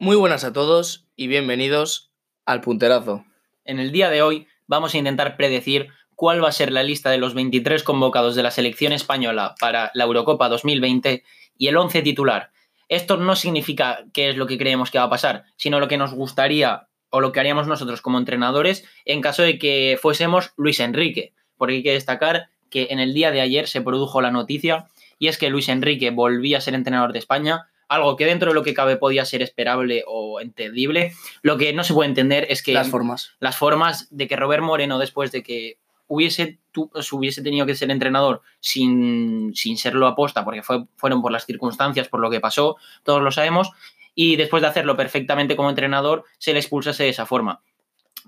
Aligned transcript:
Muy 0.00 0.14
buenas 0.14 0.44
a 0.44 0.52
todos 0.52 1.08
y 1.16 1.26
bienvenidos 1.26 2.12
al 2.46 2.60
punterazo. 2.60 3.24
En 3.64 3.80
el 3.80 3.90
día 3.90 4.10
de 4.10 4.22
hoy 4.22 4.46
vamos 4.68 4.94
a 4.94 4.98
intentar 4.98 5.36
predecir 5.36 5.88
cuál 6.14 6.42
va 6.42 6.50
a 6.50 6.52
ser 6.52 6.70
la 6.70 6.84
lista 6.84 7.10
de 7.10 7.18
los 7.18 7.34
23 7.34 7.82
convocados 7.82 8.36
de 8.36 8.44
la 8.44 8.52
selección 8.52 8.92
española 8.92 9.56
para 9.58 9.90
la 9.94 10.04
Eurocopa 10.04 10.48
2020 10.48 11.24
y 11.56 11.66
el 11.66 11.76
11 11.76 12.02
titular. 12.02 12.52
Esto 12.88 13.16
no 13.16 13.34
significa 13.34 14.04
qué 14.12 14.28
es 14.28 14.36
lo 14.36 14.46
que 14.46 14.56
creemos 14.56 14.92
que 14.92 14.98
va 14.98 15.06
a 15.06 15.10
pasar, 15.10 15.46
sino 15.56 15.80
lo 15.80 15.88
que 15.88 15.98
nos 15.98 16.14
gustaría 16.14 16.86
o 17.10 17.20
lo 17.20 17.32
que 17.32 17.40
haríamos 17.40 17.66
nosotros 17.66 18.00
como 18.00 18.18
entrenadores 18.18 18.84
en 19.04 19.20
caso 19.20 19.42
de 19.42 19.58
que 19.58 19.98
fuésemos 20.00 20.52
Luis 20.56 20.78
Enrique. 20.78 21.34
Porque 21.56 21.74
hay 21.74 21.82
que 21.82 21.94
destacar 21.94 22.50
que 22.70 22.86
en 22.90 23.00
el 23.00 23.14
día 23.14 23.32
de 23.32 23.40
ayer 23.40 23.66
se 23.66 23.80
produjo 23.80 24.20
la 24.20 24.30
noticia 24.30 24.86
y 25.18 25.26
es 25.26 25.38
que 25.38 25.50
Luis 25.50 25.68
Enrique 25.68 26.12
volvía 26.12 26.58
a 26.58 26.60
ser 26.60 26.74
entrenador 26.74 27.12
de 27.12 27.18
España, 27.18 27.66
algo 27.88 28.16
que 28.16 28.26
dentro 28.26 28.50
de 28.50 28.54
lo 28.54 28.62
que 28.62 28.74
cabe 28.74 28.96
podía 28.96 29.24
ser 29.24 29.42
esperable 29.42 30.04
o 30.06 30.40
entendible. 30.40 31.12
Lo 31.42 31.56
que 31.56 31.72
no 31.72 31.84
se 31.84 31.94
puede 31.94 32.08
entender 32.08 32.46
es 32.50 32.62
que 32.62 32.74
Las 32.74 32.90
formas. 32.90 33.32
las 33.40 33.56
formas 33.56 34.08
de 34.10 34.28
que 34.28 34.36
Robert 34.36 34.62
Moreno, 34.62 34.98
después 34.98 35.32
de 35.32 35.42
que 35.42 35.78
hubiese, 36.06 36.58
tu- 36.72 36.90
hubiese 37.12 37.42
tenido 37.42 37.66
que 37.66 37.74
ser 37.74 37.90
entrenador 37.90 38.40
sin, 38.60 39.52
sin 39.54 39.76
serlo 39.76 40.06
aposta, 40.06 40.44
porque 40.44 40.62
fue, 40.62 40.84
fueron 40.96 41.20
por 41.22 41.32
las 41.32 41.44
circunstancias, 41.46 42.08
por 42.08 42.20
lo 42.20 42.30
que 42.30 42.40
pasó, 42.40 42.76
todos 43.02 43.22
lo 43.22 43.30
sabemos, 43.30 43.70
y 44.14 44.36
después 44.36 44.62
de 44.62 44.68
hacerlo 44.68 44.96
perfectamente 44.96 45.54
como 45.56 45.68
entrenador, 45.70 46.24
se 46.38 46.52
le 46.52 46.58
expulsase 46.60 47.04
de 47.04 47.10
esa 47.10 47.26
forma. 47.26 47.60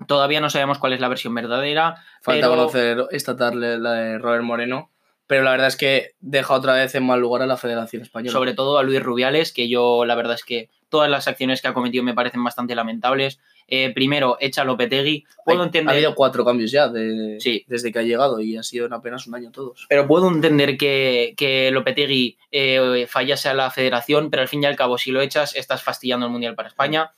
Todavía 0.07 0.41
no 0.41 0.49
sabemos 0.49 0.77
cuál 0.79 0.93
es 0.93 0.99
la 1.01 1.07
versión 1.09 1.35
verdadera. 1.35 1.95
Falta 2.21 2.47
pero- 2.47 2.55
conocer 2.55 3.05
esta 3.11 3.35
tarde 3.35 3.77
la 3.77 3.93
de 3.93 4.17
Robert 4.19 4.43
Moreno, 4.43 4.89
pero 5.31 5.43
la 5.45 5.51
verdad 5.51 5.67
es 5.67 5.77
que 5.77 6.11
deja 6.19 6.53
otra 6.53 6.73
vez 6.73 6.93
en 6.93 7.05
mal 7.05 7.21
lugar 7.21 7.41
a 7.41 7.45
la 7.45 7.55
Federación 7.55 8.01
Española. 8.01 8.33
sobre 8.33 8.53
todo 8.53 8.77
a 8.77 8.83
Luis 8.83 9.01
Rubiales, 9.01 9.53
que 9.53 9.69
yo 9.69 10.03
la 10.03 10.15
verdad 10.15 10.33
es 10.35 10.43
que 10.43 10.67
todas 10.89 11.09
las 11.09 11.29
acciones 11.29 11.61
que 11.61 11.69
ha 11.69 11.73
cometido 11.73 12.03
me 12.03 12.13
parecen 12.13 12.43
bastante 12.43 12.75
lamentables. 12.75 13.39
Eh, 13.69 13.93
primero, 13.93 14.35
echa 14.41 14.65
Lopetegui. 14.65 15.23
Puedo 15.45 15.61
Hay- 15.61 15.67
entender. 15.67 15.89
Ha 15.93 15.95
habido 15.95 16.15
cuatro 16.15 16.43
cambios 16.43 16.69
ya 16.69 16.89
de- 16.89 17.37
Sí. 17.39 17.63
desde 17.69 17.93
que 17.93 17.99
ha 17.99 18.01
llegado 18.01 18.41
y 18.41 18.57
ha 18.57 18.63
sido 18.63 18.87
en 18.87 18.91
apenas 18.91 19.25
un 19.25 19.35
año 19.35 19.51
todos. 19.51 19.85
Pero 19.87 20.05
puedo 20.05 20.27
entender 20.27 20.75
que, 20.77 21.33
que 21.37 21.71
Lopetegui 21.71 22.37
eh, 22.51 23.05
fallase 23.07 23.47
a 23.47 23.53
la 23.53 23.71
federación, 23.71 24.29
pero 24.29 24.41
al 24.41 24.49
fin 24.49 24.63
y 24.63 24.65
al 24.65 24.75
cabo, 24.75 24.97
si 24.97 25.11
lo 25.11 25.21
echas, 25.21 25.55
estás 25.55 25.81
fastidiando 25.81 26.25
el 26.25 26.31
Mundial 26.33 26.55
para 26.55 26.67
España. 26.67 27.13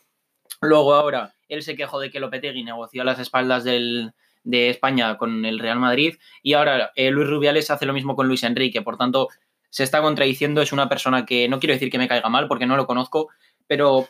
Luego 0.62 0.94
ahora, 0.94 1.34
él 1.50 1.64
se 1.64 1.76
quejó 1.76 2.00
de 2.00 2.12
que 2.12 2.20
Lopetegui 2.20 2.64
negoció 2.64 3.02
a 3.02 3.06
las 3.06 3.18
espaldas 3.18 3.64
del- 3.64 4.14
de 4.44 4.70
España 4.70 5.18
con 5.18 5.46
el 5.46 5.60
Real 5.60 5.80
Madrid 5.80 6.16
y 6.42 6.54
ahora 6.54 6.92
eh, 6.96 7.12
Luis 7.12 7.30
Rubiales 7.30 7.72
hace 7.72 7.86
lo 7.86 7.94
mismo 7.94 8.16
con 8.16 8.28
Luis 8.28 8.44
Enrique. 8.44 8.82
Por 8.82 8.98
tanto, 8.98 9.30
se 9.70 9.84
está 9.84 10.02
contradiciendo, 10.02 10.62
es 10.62 10.74
una 10.74 10.90
persona 10.90 11.26
que 11.26 11.48
no 11.50 11.60
quiero 11.60 11.74
decir 11.74 11.90
que 11.90 11.98
me 11.98 12.08
caiga 12.08 12.30
mal 12.30 12.48
porque 12.48 12.66
no 12.66 12.78
lo 12.78 12.86
conozco, 12.86 13.30
pero 13.68 14.08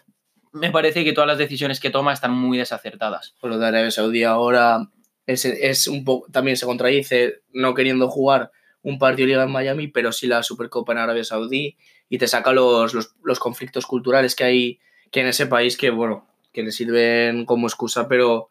me 0.52 0.72
parece 0.72 1.04
que 1.04 1.14
todas 1.14 1.28
las 1.28 1.38
decisiones 1.38 1.80
que 1.80 1.90
toma 1.90 2.14
están 2.14 2.32
muy 2.32 2.58
desacertadas. 2.58 3.36
Pues 3.40 3.52
lo 3.52 3.60
de 3.60 3.68
Arabia 3.68 3.92
Saudí 3.92 4.24
ahora 4.24 4.90
es, 5.26 5.46
es 5.46 5.88
un 5.88 6.04
poco, 6.04 6.30
también 6.32 6.58
se 6.58 6.66
contradice 6.66 7.42
no 7.54 7.74
queriendo 7.74 8.10
jugar 8.10 8.52
un 8.82 9.00
partido 9.00 9.28
liga 9.28 9.44
en 9.44 9.52
Miami, 9.52 9.88
pero 9.88 10.12
sí 10.12 10.28
la 10.28 10.44
Supercopa 10.44 10.92
en 10.92 11.00
Arabia 11.00 11.24
Saudí 11.24 11.78
y 12.10 12.18
te 12.18 12.28
saca 12.28 12.52
los, 12.52 12.94
los, 12.94 13.16
los 13.24 13.40
conflictos 13.40 13.86
culturales 13.86 14.36
que 14.36 14.44
hay 14.44 14.80
que 15.12 15.22
en 15.22 15.28
ese 15.28 15.46
país 15.46 15.78
que, 15.78 15.92
bueno, 15.92 16.28
que 16.52 16.64
le 16.64 16.72
sirven 16.72 17.46
como 17.46 17.68
excusa, 17.68 18.08
pero 18.08 18.50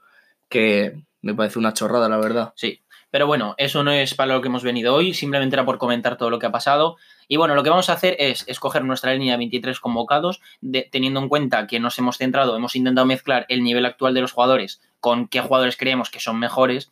que 0.49 1.03
me 1.23 1.35
parece 1.35 1.59
una 1.59 1.73
chorrada, 1.73 2.09
la 2.09 2.19
verdad. 2.19 2.53
Sí, 2.57 2.81
pero 3.11 3.27
bueno, 3.27 3.55
eso 3.59 3.83
no 3.85 3.91
es 3.93 4.15
para 4.15 4.35
lo 4.35 4.41
que 4.43 4.49
hemos 4.49 4.63
venido 4.63 4.95
hoy, 4.95 5.15
simplemente 5.15 5.55
era 5.57 5.65
por 5.65 5.79
comentar 5.79 6.17
todo 6.17 6.31
lo 6.31 6.39
que 6.39 6.47
ha 6.47 6.53
pasado. 6.53 6.97
Y 7.29 7.37
bueno, 7.37 7.55
lo 7.55 7.63
que 7.63 7.71
vamos 7.71 7.89
a 7.89 7.95
hacer 7.95 8.17
es 8.19 8.45
escoger 8.49 8.85
nuestra 8.85 9.13
línea 9.15 9.33
de 9.35 9.39
23 9.39 9.81
convocados, 9.81 10.41
de- 10.61 10.89
teniendo 10.91 11.21
en 11.21 11.29
cuenta 11.29 11.67
que 11.67 11.81
nos 11.81 11.99
hemos 11.99 12.19
centrado, 12.19 12.57
hemos 12.57 12.75
intentado 12.77 13.07
mezclar 13.07 13.47
el 13.49 13.63
nivel 13.63 13.87
actual 13.87 14.13
de 14.15 14.21
los 14.21 14.33
jugadores 14.33 14.81
con 15.01 15.29
qué 15.29 15.41
jugadores 15.41 15.77
creemos 15.77 16.11
que 16.11 16.21
son 16.21 16.39
mejores. 16.39 16.91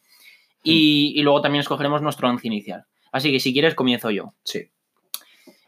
Y, 0.63 1.13
y 1.17 1.23
luego 1.23 1.41
también 1.41 1.61
escogeremos 1.61 2.03
nuestro 2.03 2.29
once 2.29 2.47
inicial. 2.47 2.85
Así 3.13 3.33
que 3.33 3.41
si 3.41 3.53
quieres, 3.53 3.75
comienzo 3.75 4.11
yo. 4.11 4.35
Sí. 4.45 4.69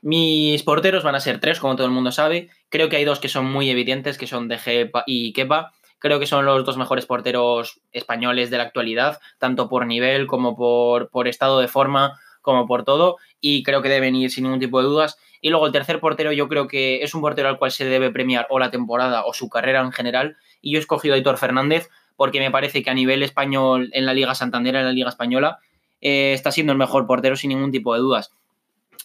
Mis 0.02 0.62
porteros 0.64 1.04
van 1.04 1.14
a 1.14 1.20
ser 1.20 1.38
tres, 1.40 1.60
como 1.60 1.76
todo 1.76 1.86
el 1.86 1.92
mundo 1.92 2.10
sabe. 2.10 2.50
Creo 2.68 2.88
que 2.88 2.96
hay 2.96 3.04
dos 3.04 3.20
que 3.20 3.28
son 3.28 3.46
muy 3.50 3.70
evidentes, 3.70 4.18
que 4.18 4.26
son 4.26 4.48
De 4.48 4.58
Gea 4.58 4.90
y 5.06 5.32
Kepa. 5.32 5.72
Creo 6.02 6.18
que 6.18 6.26
son 6.26 6.44
los 6.44 6.64
dos 6.64 6.76
mejores 6.76 7.06
porteros 7.06 7.80
españoles 7.92 8.50
de 8.50 8.56
la 8.56 8.64
actualidad, 8.64 9.20
tanto 9.38 9.68
por 9.68 9.86
nivel 9.86 10.26
como 10.26 10.56
por, 10.56 11.10
por 11.10 11.28
estado 11.28 11.60
de 11.60 11.68
forma, 11.68 12.18
como 12.40 12.66
por 12.66 12.82
todo. 12.82 13.18
Y 13.40 13.62
creo 13.62 13.82
que 13.82 13.88
deben 13.88 14.16
ir 14.16 14.28
sin 14.32 14.42
ningún 14.42 14.58
tipo 14.58 14.80
de 14.80 14.88
dudas. 14.88 15.16
Y 15.40 15.50
luego 15.50 15.64
el 15.64 15.70
tercer 15.70 16.00
portero 16.00 16.32
yo 16.32 16.48
creo 16.48 16.66
que 16.66 17.04
es 17.04 17.14
un 17.14 17.20
portero 17.20 17.48
al 17.48 17.56
cual 17.56 17.70
se 17.70 17.84
debe 17.84 18.10
premiar 18.10 18.48
o 18.50 18.58
la 18.58 18.72
temporada 18.72 19.24
o 19.24 19.32
su 19.32 19.48
carrera 19.48 19.80
en 19.80 19.92
general. 19.92 20.36
Y 20.60 20.72
yo 20.72 20.78
he 20.78 20.80
escogido 20.80 21.14
a 21.14 21.18
Aitor 21.18 21.38
Fernández 21.38 21.88
porque 22.16 22.40
me 22.40 22.50
parece 22.50 22.82
que 22.82 22.90
a 22.90 22.94
nivel 22.94 23.22
español 23.22 23.88
en 23.92 24.04
la 24.04 24.12
Liga 24.12 24.34
Santander, 24.34 24.74
en 24.74 24.84
la 24.84 24.92
Liga 24.92 25.08
Española, 25.08 25.60
eh, 26.00 26.32
está 26.32 26.50
siendo 26.50 26.72
el 26.72 26.78
mejor 26.78 27.06
portero 27.06 27.36
sin 27.36 27.50
ningún 27.50 27.70
tipo 27.70 27.94
de 27.94 28.00
dudas. 28.00 28.32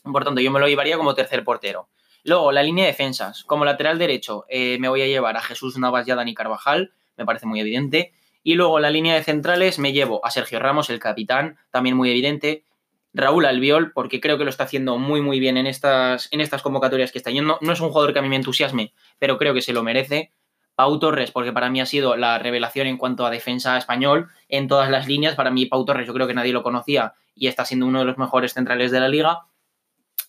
Por 0.03 0.23
tanto, 0.23 0.41
yo 0.41 0.49
me 0.49 0.59
lo 0.59 0.67
llevaría 0.67 0.97
como 0.97 1.13
tercer 1.13 1.43
portero. 1.43 1.89
Luego, 2.27 2.51
la 2.51 2.61
línea 2.61 2.83
de 2.83 2.91
defensas. 2.91 3.45
Como 3.45 3.63
lateral 3.63 3.97
derecho, 3.97 4.43
eh, 4.49 4.77
me 4.79 4.89
voy 4.89 5.01
a 5.01 5.07
llevar 5.07 5.37
a 5.37 5.41
Jesús 5.41 5.77
Navas 5.77 6.05
y 6.05 6.11
a 6.11 6.15
Dani 6.15 6.35
Carvajal, 6.35 6.91
me 7.15 7.23
parece 7.23 7.45
muy 7.45 7.61
evidente. 7.61 8.11
Y 8.43 8.55
luego, 8.55 8.81
la 8.81 8.89
línea 8.89 9.15
de 9.15 9.23
centrales, 9.23 9.79
me 9.79 9.93
llevo 9.93 10.25
a 10.25 10.29
Sergio 10.29 10.59
Ramos, 10.59 10.89
el 10.89 10.99
capitán, 10.99 11.57
también 11.71 11.95
muy 11.95 12.09
evidente. 12.09 12.65
Raúl 13.13 13.45
Albiol, 13.45 13.93
porque 13.93 14.19
creo 14.19 14.37
que 14.37 14.43
lo 14.43 14.49
está 14.49 14.65
haciendo 14.65 14.97
muy, 14.97 15.21
muy 15.21 15.39
bien 15.39 15.55
en 15.55 15.67
estas, 15.67 16.27
en 16.33 16.41
estas 16.41 16.61
convocatorias 16.61 17.13
que 17.13 17.17
está 17.17 17.31
yendo. 17.31 17.59
No 17.61 17.71
es 17.71 17.79
un 17.79 17.91
jugador 17.91 18.11
que 18.11 18.19
a 18.19 18.21
mí 18.21 18.27
me 18.27 18.35
entusiasme, 18.35 18.91
pero 19.19 19.37
creo 19.37 19.53
que 19.53 19.61
se 19.61 19.71
lo 19.71 19.81
merece. 19.81 20.33
Pau 20.75 20.99
Torres, 20.99 21.31
porque 21.31 21.53
para 21.53 21.69
mí 21.69 21.79
ha 21.79 21.85
sido 21.85 22.17
la 22.17 22.39
revelación 22.39 22.87
en 22.87 22.97
cuanto 22.97 23.25
a 23.25 23.29
defensa 23.29 23.77
español 23.77 24.27
en 24.49 24.67
todas 24.67 24.91
las 24.91 25.07
líneas. 25.07 25.35
Para 25.35 25.49
mí, 25.49 25.65
Pau 25.65 25.85
Torres, 25.85 26.05
yo 26.05 26.13
creo 26.13 26.27
que 26.27 26.33
nadie 26.33 26.51
lo 26.51 26.61
conocía 26.61 27.13
y 27.35 27.47
está 27.47 27.63
siendo 27.63 27.85
uno 27.85 27.99
de 27.99 28.05
los 28.05 28.17
mejores 28.17 28.53
centrales 28.53 28.91
de 28.91 28.99
la 28.99 29.07
liga. 29.07 29.45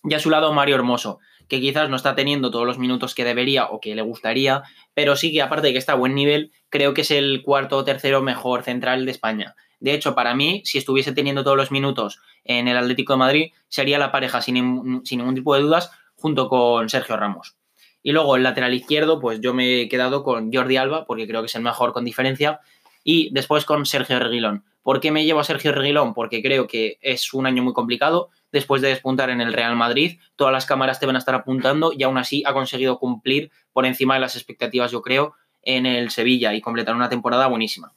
Y 0.05 0.13
a 0.13 0.19
su 0.19 0.29
lado 0.29 0.53
Mario 0.53 0.75
Hermoso, 0.75 1.19
que 1.49 1.59
quizás 1.59 1.89
no 1.89 1.95
está 1.95 2.15
teniendo 2.15 2.51
todos 2.51 2.65
los 2.65 2.77
minutos 2.77 3.15
que 3.15 3.25
debería 3.25 3.65
o 3.65 3.81
que 3.81 3.95
le 3.95 4.01
gustaría, 4.01 4.63
pero 4.93 5.15
sí 5.15 5.33
que 5.33 5.41
aparte 5.41 5.67
de 5.67 5.73
que 5.73 5.79
está 5.79 5.93
a 5.93 5.95
buen 5.95 6.15
nivel, 6.15 6.51
creo 6.69 6.93
que 6.93 7.01
es 7.01 7.11
el 7.11 7.41
cuarto 7.43 7.77
o 7.77 7.83
tercero 7.83 8.21
mejor 8.21 8.63
central 8.63 9.05
de 9.05 9.11
España. 9.11 9.55
De 9.79 9.93
hecho, 9.93 10.13
para 10.13 10.35
mí, 10.35 10.61
si 10.65 10.77
estuviese 10.77 11.13
teniendo 11.13 11.43
todos 11.43 11.57
los 11.57 11.71
minutos 11.71 12.19
en 12.43 12.67
el 12.67 12.77
Atlético 12.77 13.13
de 13.13 13.19
Madrid, 13.19 13.51
sería 13.67 13.97
la 13.97 14.11
pareja 14.11 14.41
sin, 14.41 15.01
sin 15.03 15.19
ningún 15.19 15.35
tipo 15.35 15.55
de 15.55 15.61
dudas 15.61 15.91
junto 16.15 16.49
con 16.49 16.89
Sergio 16.89 17.17
Ramos. 17.17 17.55
Y 18.03 18.11
luego 18.11 18.35
el 18.35 18.43
lateral 18.43 18.73
izquierdo, 18.73 19.19
pues 19.19 19.41
yo 19.41 19.53
me 19.53 19.81
he 19.81 19.89
quedado 19.89 20.23
con 20.23 20.53
Jordi 20.53 20.77
Alba, 20.77 21.05
porque 21.05 21.27
creo 21.27 21.41
que 21.41 21.47
es 21.47 21.55
el 21.55 21.63
mejor 21.63 21.93
con 21.93 22.05
diferencia, 22.05 22.59
y 23.03 23.29
después 23.33 23.65
con 23.65 23.85
Sergio 23.85 24.19
Reguilón. 24.19 24.65
¿Por 24.89 25.01
qué 25.01 25.11
me 25.11 25.23
llevo 25.23 25.39
a 25.39 25.43
Sergio 25.43 25.71
Reguilón? 25.71 26.15
Porque 26.15 26.41
creo 26.41 26.65
que 26.65 26.97
es 27.01 27.31
un 27.35 27.45
año 27.45 27.61
muy 27.61 27.73
complicado. 27.73 28.31
Después 28.51 28.81
de 28.81 28.87
despuntar 28.87 29.29
en 29.29 29.39
el 29.39 29.53
Real 29.53 29.75
Madrid, 29.75 30.19
todas 30.35 30.51
las 30.51 30.65
cámaras 30.65 30.99
te 30.99 31.05
van 31.05 31.15
a 31.15 31.19
estar 31.19 31.35
apuntando 31.35 31.93
y 31.95 32.01
aún 32.01 32.17
así 32.17 32.41
ha 32.43 32.53
conseguido 32.53 32.97
cumplir 32.97 33.51
por 33.71 33.85
encima 33.85 34.15
de 34.15 34.21
las 34.21 34.35
expectativas, 34.35 34.89
yo 34.89 35.03
creo, 35.03 35.35
en 35.61 35.85
el 35.85 36.09
Sevilla 36.09 36.55
y 36.55 36.61
completar 36.61 36.95
una 36.95 37.07
temporada 37.07 37.45
buenísima. 37.45 37.93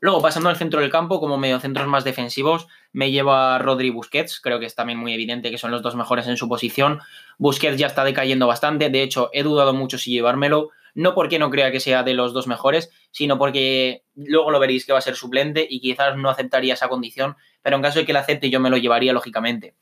Luego, 0.00 0.20
pasando 0.20 0.48
al 0.48 0.56
centro 0.56 0.80
del 0.80 0.90
campo, 0.90 1.20
como 1.20 1.38
mediocentros 1.38 1.86
más 1.86 2.02
defensivos, 2.02 2.66
me 2.92 3.12
lleva 3.12 3.54
a 3.54 3.58
Rodri 3.60 3.90
Busquets. 3.90 4.40
Creo 4.40 4.58
que 4.58 4.66
es 4.66 4.74
también 4.74 4.98
muy 4.98 5.14
evidente 5.14 5.52
que 5.52 5.58
son 5.58 5.70
los 5.70 5.82
dos 5.82 5.94
mejores 5.94 6.26
en 6.26 6.36
su 6.36 6.48
posición. 6.48 6.98
Busquets 7.38 7.78
ya 7.78 7.86
está 7.86 8.02
decayendo 8.02 8.48
bastante. 8.48 8.90
De 8.90 9.02
hecho, 9.04 9.30
he 9.32 9.44
dudado 9.44 9.72
mucho 9.74 9.96
si 9.96 10.10
llevármelo. 10.10 10.70
No 10.94 11.14
porque 11.14 11.38
no 11.38 11.50
crea 11.50 11.70
que 11.70 11.80
sea 11.80 12.02
de 12.02 12.14
los 12.14 12.32
dos 12.32 12.46
mejores, 12.46 12.90
sino 13.10 13.38
porque 13.38 14.04
luego 14.14 14.50
lo 14.50 14.58
veréis 14.58 14.86
que 14.86 14.92
va 14.92 14.98
a 14.98 15.02
ser 15.02 15.16
suplente 15.16 15.66
y 15.68 15.80
quizás 15.80 16.16
no 16.16 16.30
aceptaría 16.30 16.74
esa 16.74 16.88
condición. 16.88 17.36
Pero 17.62 17.76
en 17.76 17.82
caso 17.82 17.98
de 17.98 18.06
que 18.06 18.12
la 18.12 18.20
acepte, 18.20 18.50
yo 18.50 18.60
me 18.60 18.70
lo 18.70 18.76
llevaría, 18.76 19.12
lógicamente. 19.12 19.76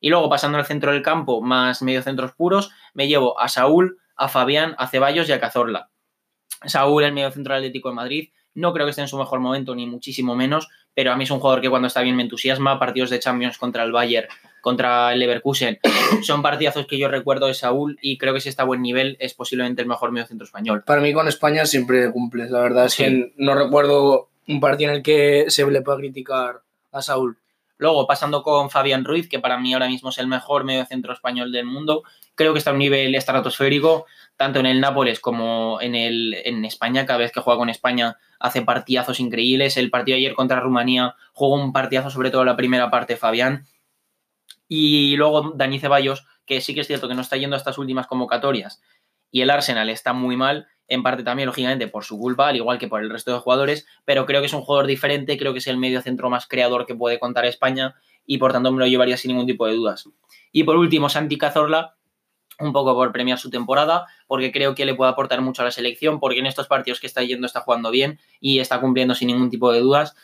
Y 0.00 0.08
luego, 0.08 0.28
pasando 0.30 0.58
al 0.58 0.66
centro 0.66 0.92
del 0.92 1.02
campo, 1.02 1.42
más 1.42 1.82
mediocentros 1.82 2.32
puros, 2.32 2.70
me 2.94 3.06
llevo 3.06 3.38
a 3.38 3.48
Saúl, 3.48 3.98
a 4.16 4.28
Fabián, 4.28 4.74
a 4.78 4.88
Ceballos 4.88 5.28
y 5.28 5.32
a 5.32 5.40
Cazorla. 5.40 5.90
Saúl, 6.64 7.04
el 7.04 7.12
mediocentro 7.12 7.54
Atlético 7.54 7.90
de 7.90 7.94
Madrid, 7.94 8.28
no 8.54 8.72
creo 8.72 8.86
que 8.86 8.90
esté 8.90 9.02
en 9.02 9.08
su 9.08 9.18
mejor 9.18 9.40
momento, 9.40 9.74
ni 9.74 9.86
muchísimo 9.86 10.34
menos, 10.34 10.68
pero 10.94 11.12
a 11.12 11.16
mí 11.16 11.24
es 11.24 11.30
un 11.30 11.38
jugador 11.38 11.60
que 11.60 11.70
cuando 11.70 11.88
está 11.88 12.00
bien 12.02 12.16
me 12.16 12.22
entusiasma. 12.22 12.78
Partidos 12.78 13.10
de 13.10 13.20
Champions 13.20 13.58
contra 13.58 13.84
el 13.84 13.92
Bayern, 13.92 14.28
contra 14.60 15.12
el 15.12 15.18
Leverkusen, 15.18 15.78
son 16.22 16.42
partidazos 16.42 16.86
que 16.86 16.98
yo 16.98 17.08
recuerdo 17.08 17.46
de 17.46 17.54
Saúl 17.54 17.98
y 18.02 18.18
creo 18.18 18.34
que 18.34 18.40
si 18.40 18.48
está 18.48 18.62
a 18.62 18.66
buen 18.66 18.82
nivel 18.82 19.16
es 19.20 19.34
posiblemente 19.34 19.82
el 19.82 19.88
mejor 19.88 20.12
mediocentro 20.12 20.44
español. 20.44 20.82
Para 20.84 21.00
mí 21.00 21.12
con 21.12 21.28
España 21.28 21.66
siempre 21.66 22.10
cumples, 22.12 22.50
la 22.50 22.60
verdad 22.60 22.86
es 22.86 22.92
Sí. 22.94 23.04
que 23.04 23.32
no 23.36 23.54
recuerdo 23.54 24.28
un 24.48 24.60
partido 24.60 24.90
en 24.90 24.96
el 24.96 25.02
que 25.02 25.46
se 25.48 25.68
le 25.70 25.82
pueda 25.82 25.98
criticar 25.98 26.62
a 26.92 27.02
Saúl. 27.02 27.38
Luego, 27.78 28.06
pasando 28.06 28.42
con 28.42 28.68
Fabián 28.68 29.04
Ruiz, 29.06 29.26
que 29.28 29.38
para 29.38 29.56
mí 29.58 29.72
ahora 29.72 29.88
mismo 29.88 30.10
es 30.10 30.18
el 30.18 30.26
mejor 30.26 30.64
mediocentro 30.64 31.14
español 31.14 31.50
del 31.50 31.64
mundo, 31.64 32.02
creo 32.34 32.52
que 32.52 32.58
está 32.58 32.70
a 32.70 32.72
un 32.74 32.78
nivel 32.78 33.14
estratosférico, 33.14 34.04
tanto 34.36 34.58
en 34.60 34.66
el 34.66 34.80
Nápoles 34.80 35.18
como 35.18 35.78
en, 35.80 35.94
el, 35.94 36.34
en 36.44 36.64
España. 36.66 37.06
Cada 37.06 37.18
vez 37.20 37.32
que 37.32 37.40
juega 37.40 37.56
con 37.58 37.70
España 37.70 38.18
hace 38.38 38.60
partidazos 38.62 39.18
increíbles. 39.20 39.78
El 39.78 39.88
partido 39.90 40.16
de 40.16 40.20
ayer 40.24 40.34
contra 40.34 40.60
Rumanía 40.60 41.14
jugó 41.32 41.54
un 41.54 41.72
partidazo, 41.72 42.10
sobre 42.10 42.30
todo 42.30 42.44
la 42.44 42.56
primera 42.56 42.90
parte, 42.90 43.16
Fabián. 43.16 43.64
Y 44.72 45.16
luego 45.16 45.52
Dani 45.56 45.80
Ceballos, 45.80 46.24
que 46.46 46.60
sí 46.60 46.74
que 46.74 46.82
es 46.82 46.86
cierto 46.86 47.08
que 47.08 47.14
no 47.14 47.22
está 47.22 47.36
yendo 47.36 47.56
a 47.56 47.58
estas 47.58 47.76
últimas 47.76 48.06
convocatorias 48.06 48.80
y 49.32 49.40
el 49.40 49.50
Arsenal 49.50 49.90
está 49.90 50.12
muy 50.12 50.36
mal, 50.36 50.68
en 50.86 51.02
parte 51.02 51.24
también, 51.24 51.48
lógicamente, 51.48 51.88
por 51.88 52.04
su 52.04 52.18
culpa, 52.18 52.48
al 52.48 52.56
igual 52.56 52.78
que 52.78 52.86
por 52.86 53.02
el 53.02 53.10
resto 53.10 53.32
de 53.32 53.40
jugadores, 53.40 53.84
pero 54.04 54.26
creo 54.26 54.40
que 54.40 54.46
es 54.46 54.52
un 54.52 54.62
jugador 54.62 54.86
diferente, 54.86 55.36
creo 55.36 55.52
que 55.52 55.58
es 55.58 55.66
el 55.66 55.76
medio 55.76 56.00
centro 56.02 56.30
más 56.30 56.46
creador 56.46 56.86
que 56.86 56.94
puede 56.94 57.18
contar 57.18 57.46
España 57.46 57.96
y 58.24 58.38
por 58.38 58.52
tanto 58.52 58.70
me 58.70 58.78
lo 58.78 58.86
llevaría 58.86 59.16
sin 59.16 59.30
ningún 59.32 59.46
tipo 59.46 59.66
de 59.66 59.74
dudas. 59.74 60.08
Y 60.52 60.62
por 60.62 60.76
último, 60.76 61.08
Santi 61.08 61.36
Cazorla, 61.36 61.96
un 62.60 62.72
poco 62.72 62.94
por 62.94 63.10
premiar 63.10 63.38
su 63.38 63.50
temporada, 63.50 64.06
porque 64.28 64.52
creo 64.52 64.76
que 64.76 64.84
le 64.84 64.94
puede 64.94 65.10
aportar 65.10 65.40
mucho 65.40 65.62
a 65.62 65.64
la 65.64 65.72
selección, 65.72 66.20
porque 66.20 66.38
en 66.38 66.46
estos 66.46 66.68
partidos 66.68 67.00
que 67.00 67.08
está 67.08 67.22
yendo 67.24 67.46
está 67.46 67.60
jugando 67.60 67.90
bien 67.90 68.20
y 68.38 68.60
está 68.60 68.80
cumpliendo 68.80 69.16
sin 69.16 69.28
ningún 69.28 69.50
tipo 69.50 69.72
de 69.72 69.80
dudas. 69.80 70.14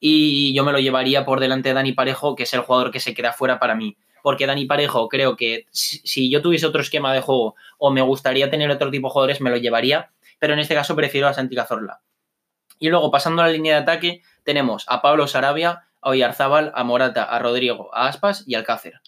Y 0.00 0.54
yo 0.54 0.64
me 0.64 0.72
lo 0.72 0.78
llevaría 0.78 1.24
por 1.24 1.40
delante 1.40 1.70
de 1.70 1.74
Dani 1.74 1.92
Parejo, 1.92 2.36
que 2.36 2.44
es 2.44 2.54
el 2.54 2.60
jugador 2.60 2.90
que 2.90 3.00
se 3.00 3.14
queda 3.14 3.32
fuera 3.32 3.58
para 3.58 3.74
mí 3.74 3.96
porque 4.24 4.46
Dani 4.46 4.64
Parejo 4.64 5.10
creo 5.10 5.36
que 5.36 5.66
si 5.70 6.30
yo 6.30 6.40
tuviese 6.40 6.64
otro 6.64 6.80
esquema 6.80 7.12
de 7.12 7.20
juego 7.20 7.56
o 7.76 7.90
me 7.90 8.00
gustaría 8.00 8.48
tener 8.48 8.70
otro 8.70 8.90
tipo 8.90 9.08
de 9.08 9.12
jugadores, 9.12 9.42
me 9.42 9.50
lo 9.50 9.58
llevaría, 9.58 10.12
pero 10.38 10.54
en 10.54 10.60
este 10.60 10.74
caso 10.74 10.96
prefiero 10.96 11.28
a 11.28 11.34
Santi 11.34 11.54
Cazorla. 11.54 12.00
Y 12.78 12.88
luego, 12.88 13.10
pasando 13.10 13.42
a 13.42 13.46
la 13.46 13.52
línea 13.52 13.74
de 13.74 13.82
ataque, 13.82 14.22
tenemos 14.42 14.86
a 14.88 15.02
Pablo 15.02 15.26
Sarabia, 15.26 15.88
a 16.00 16.08
Oyarzábal, 16.08 16.72
a 16.74 16.84
Morata, 16.84 17.24
a 17.24 17.38
Rodrigo, 17.38 17.94
a 17.94 18.08
Aspas 18.08 18.44
y 18.46 18.54
al 18.54 18.64
Cácer. 18.64 19.00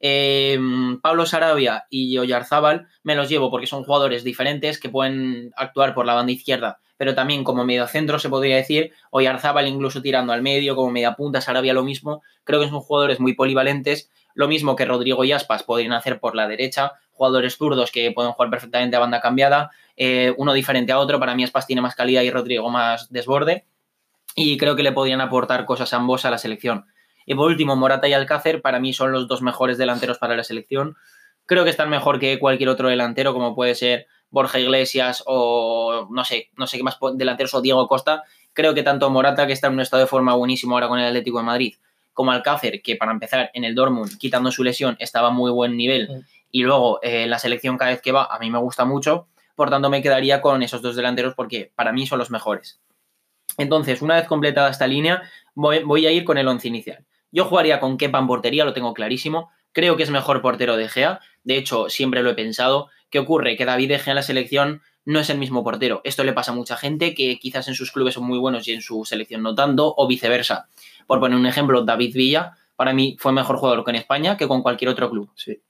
Em, 0.00 1.00
Pablo 1.00 1.26
Sarabia 1.26 1.86
y 1.90 2.18
Oyarzábal 2.18 2.86
me 3.02 3.16
los 3.16 3.28
llevo 3.28 3.50
porque 3.50 3.66
son 3.66 3.84
jugadores 3.84 4.22
diferentes 4.24 4.78
que 4.78 4.88
pueden 4.88 5.52
actuar 5.56 5.94
por 5.94 6.06
la 6.06 6.14
banda 6.14 6.32
izquierda, 6.32 6.78
pero 6.96 7.14
también 7.14 7.44
como 7.44 7.64
medio 7.64 7.86
centro 7.86 8.18
se 8.18 8.28
podría 8.28 8.56
decir, 8.56 8.92
Oyarzábal 9.10 9.66
incluso 9.66 10.02
tirando 10.02 10.32
al 10.32 10.42
medio, 10.42 10.76
como 10.76 10.90
media 10.90 11.14
punta, 11.14 11.40
Sarabia 11.40 11.72
lo 11.72 11.82
mismo. 11.82 12.22
Creo 12.44 12.60
que 12.60 12.68
son 12.68 12.80
jugadores 12.80 13.20
muy 13.20 13.34
polivalentes 13.34 14.10
lo 14.38 14.46
mismo 14.46 14.76
que 14.76 14.84
Rodrigo 14.84 15.24
y 15.24 15.32
Aspas 15.32 15.64
podrían 15.64 15.92
hacer 15.92 16.20
por 16.20 16.36
la 16.36 16.46
derecha, 16.46 16.92
jugadores 17.10 17.56
zurdos 17.56 17.90
que 17.90 18.12
pueden 18.12 18.30
jugar 18.30 18.50
perfectamente 18.50 18.94
a 18.94 19.00
banda 19.00 19.20
cambiada, 19.20 19.72
eh, 19.96 20.32
uno 20.36 20.52
diferente 20.52 20.92
a 20.92 21.00
otro. 21.00 21.18
Para 21.18 21.34
mí 21.34 21.42
Aspas 21.42 21.66
tiene 21.66 21.82
más 21.82 21.96
calidad 21.96 22.22
y 22.22 22.30
Rodrigo 22.30 22.70
más 22.70 23.10
desborde. 23.10 23.66
Y 24.36 24.56
creo 24.56 24.76
que 24.76 24.84
le 24.84 24.92
podrían 24.92 25.20
aportar 25.20 25.64
cosas 25.64 25.92
ambos 25.92 26.24
a 26.24 26.30
la 26.30 26.38
selección. 26.38 26.86
Y 27.30 27.34
por 27.34 27.50
último, 27.50 27.76
Morata 27.76 28.08
y 28.08 28.14
Alcácer 28.14 28.62
para 28.62 28.80
mí 28.80 28.94
son 28.94 29.12
los 29.12 29.28
dos 29.28 29.42
mejores 29.42 29.76
delanteros 29.76 30.16
para 30.16 30.34
la 30.34 30.44
selección. 30.44 30.96
Creo 31.44 31.62
que 31.62 31.68
están 31.68 31.90
mejor 31.90 32.18
que 32.18 32.38
cualquier 32.38 32.70
otro 32.70 32.88
delantero, 32.88 33.34
como 33.34 33.54
puede 33.54 33.74
ser 33.74 34.06
Borja 34.30 34.58
Iglesias 34.58 35.22
o 35.26 36.08
no 36.10 36.24
sé, 36.24 36.48
no 36.56 36.66
sé 36.66 36.78
qué 36.78 36.82
más 36.82 36.96
delanteros 37.16 37.52
o 37.52 37.60
Diego 37.60 37.86
Costa. 37.86 38.24
Creo 38.54 38.72
que 38.72 38.82
tanto 38.82 39.10
Morata, 39.10 39.46
que 39.46 39.52
está 39.52 39.66
en 39.66 39.74
un 39.74 39.80
estado 39.80 40.00
de 40.00 40.06
forma 40.06 40.32
buenísimo 40.34 40.74
ahora 40.74 40.88
con 40.88 40.98
el 40.98 41.04
Atlético 41.04 41.36
de 41.36 41.44
Madrid, 41.44 41.74
como 42.14 42.32
Alcácer, 42.32 42.80
que 42.80 42.96
para 42.96 43.12
empezar 43.12 43.50
en 43.52 43.64
el 43.64 43.74
Dortmund, 43.74 44.16
quitando 44.16 44.50
su 44.50 44.64
lesión, 44.64 44.96
estaba 44.98 45.28
a 45.28 45.30
muy 45.30 45.50
buen 45.50 45.76
nivel. 45.76 46.24
Y 46.50 46.62
luego 46.62 46.98
eh, 47.02 47.26
la 47.26 47.38
selección 47.38 47.76
cada 47.76 47.90
vez 47.90 48.00
que 48.00 48.10
va, 48.10 48.24
a 48.24 48.38
mí 48.38 48.50
me 48.50 48.58
gusta 48.58 48.86
mucho. 48.86 49.28
Por 49.54 49.68
tanto, 49.68 49.90
me 49.90 50.00
quedaría 50.00 50.40
con 50.40 50.62
esos 50.62 50.80
dos 50.80 50.96
delanteros 50.96 51.34
porque 51.34 51.72
para 51.74 51.92
mí 51.92 52.06
son 52.06 52.20
los 52.20 52.30
mejores. 52.30 52.80
Entonces, 53.58 54.00
una 54.00 54.14
vez 54.14 54.26
completada 54.26 54.70
esta 54.70 54.86
línea, 54.86 55.22
voy, 55.54 56.06
a 56.06 56.12
ir 56.12 56.24
con 56.24 56.38
el 56.38 56.46
once 56.46 56.68
inicial. 56.68 57.04
Yo 57.30 57.44
jugaría 57.44 57.80
con 57.80 57.98
Kepa 57.98 58.18
en 58.18 58.26
portería, 58.26 58.64
lo 58.64 58.72
tengo 58.72 58.94
clarísimo. 58.94 59.50
Creo 59.72 59.96
que 59.96 60.02
es 60.02 60.10
mejor 60.10 60.40
portero 60.40 60.76
de 60.76 60.88
Gea. 60.88 61.20
De 61.44 61.56
hecho, 61.56 61.88
siempre 61.88 62.22
lo 62.22 62.30
he 62.30 62.34
pensado. 62.34 62.88
¿Qué 63.10 63.18
ocurre? 63.18 63.56
Que 63.56 63.64
David 63.64 63.88
de 63.88 63.98
Gea 63.98 64.12
en 64.12 64.16
la 64.16 64.22
selección 64.22 64.82
no 65.04 65.20
es 65.20 65.30
el 65.30 65.38
mismo 65.38 65.64
portero. 65.64 66.00
Esto 66.04 66.24
le 66.24 66.32
pasa 66.32 66.52
a 66.52 66.54
mucha 66.54 66.76
gente 66.76 67.14
que 67.14 67.38
quizás 67.38 67.68
en 67.68 67.74
sus 67.74 67.92
clubes 67.92 68.14
son 68.14 68.24
muy 68.24 68.38
buenos 68.38 68.68
y 68.68 68.72
en 68.72 68.82
su 68.82 69.04
selección 69.04 69.42
no 69.42 69.54
tanto, 69.54 69.94
o 69.96 70.06
viceversa. 70.06 70.68
Por 71.06 71.20
poner 71.20 71.38
un 71.38 71.46
ejemplo, 71.46 71.82
David 71.82 72.14
Villa, 72.14 72.52
para 72.76 72.92
mí 72.92 73.16
fue 73.18 73.32
mejor 73.32 73.56
jugador 73.56 73.84
con 73.84 73.94
España 73.94 74.36
que 74.36 74.46
con 74.46 74.62
cualquier 74.62 74.90
otro 74.90 75.10
club. 75.10 75.30
Sí. 75.34 75.60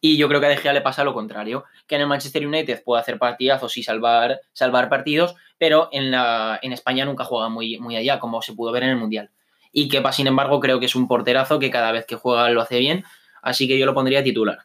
Y 0.00 0.16
yo 0.16 0.28
creo 0.28 0.40
que 0.40 0.46
a 0.46 0.50
De 0.50 0.56
Gea 0.56 0.72
le 0.72 0.80
pasa 0.80 1.04
lo 1.04 1.12
contrario, 1.12 1.64
que 1.86 1.96
en 1.96 2.02
el 2.02 2.06
Manchester 2.06 2.46
United 2.46 2.84
puede 2.84 3.00
hacer 3.00 3.18
partidazos 3.18 3.76
y 3.76 3.82
salvar, 3.82 4.40
salvar 4.52 4.88
partidos, 4.88 5.34
pero 5.58 5.88
en, 5.92 6.10
la, 6.10 6.58
en 6.62 6.72
España 6.72 7.04
nunca 7.04 7.24
juega 7.24 7.48
muy, 7.48 7.78
muy 7.78 7.96
allá, 7.96 8.18
como 8.18 8.42
se 8.42 8.52
pudo 8.52 8.72
ver 8.72 8.84
en 8.84 8.90
el 8.90 8.96
Mundial. 8.96 9.30
Y 9.78 9.90
Kepa, 9.90 10.10
sin 10.10 10.26
embargo, 10.26 10.58
creo 10.58 10.80
que 10.80 10.86
es 10.86 10.94
un 10.94 11.06
porterazo 11.06 11.58
que 11.58 11.70
cada 11.70 11.92
vez 11.92 12.06
que 12.06 12.16
juega 12.16 12.48
lo 12.48 12.62
hace 12.62 12.78
bien, 12.78 13.04
así 13.42 13.68
que 13.68 13.78
yo 13.78 13.84
lo 13.84 13.92
pondría 13.92 14.24
titular. 14.24 14.60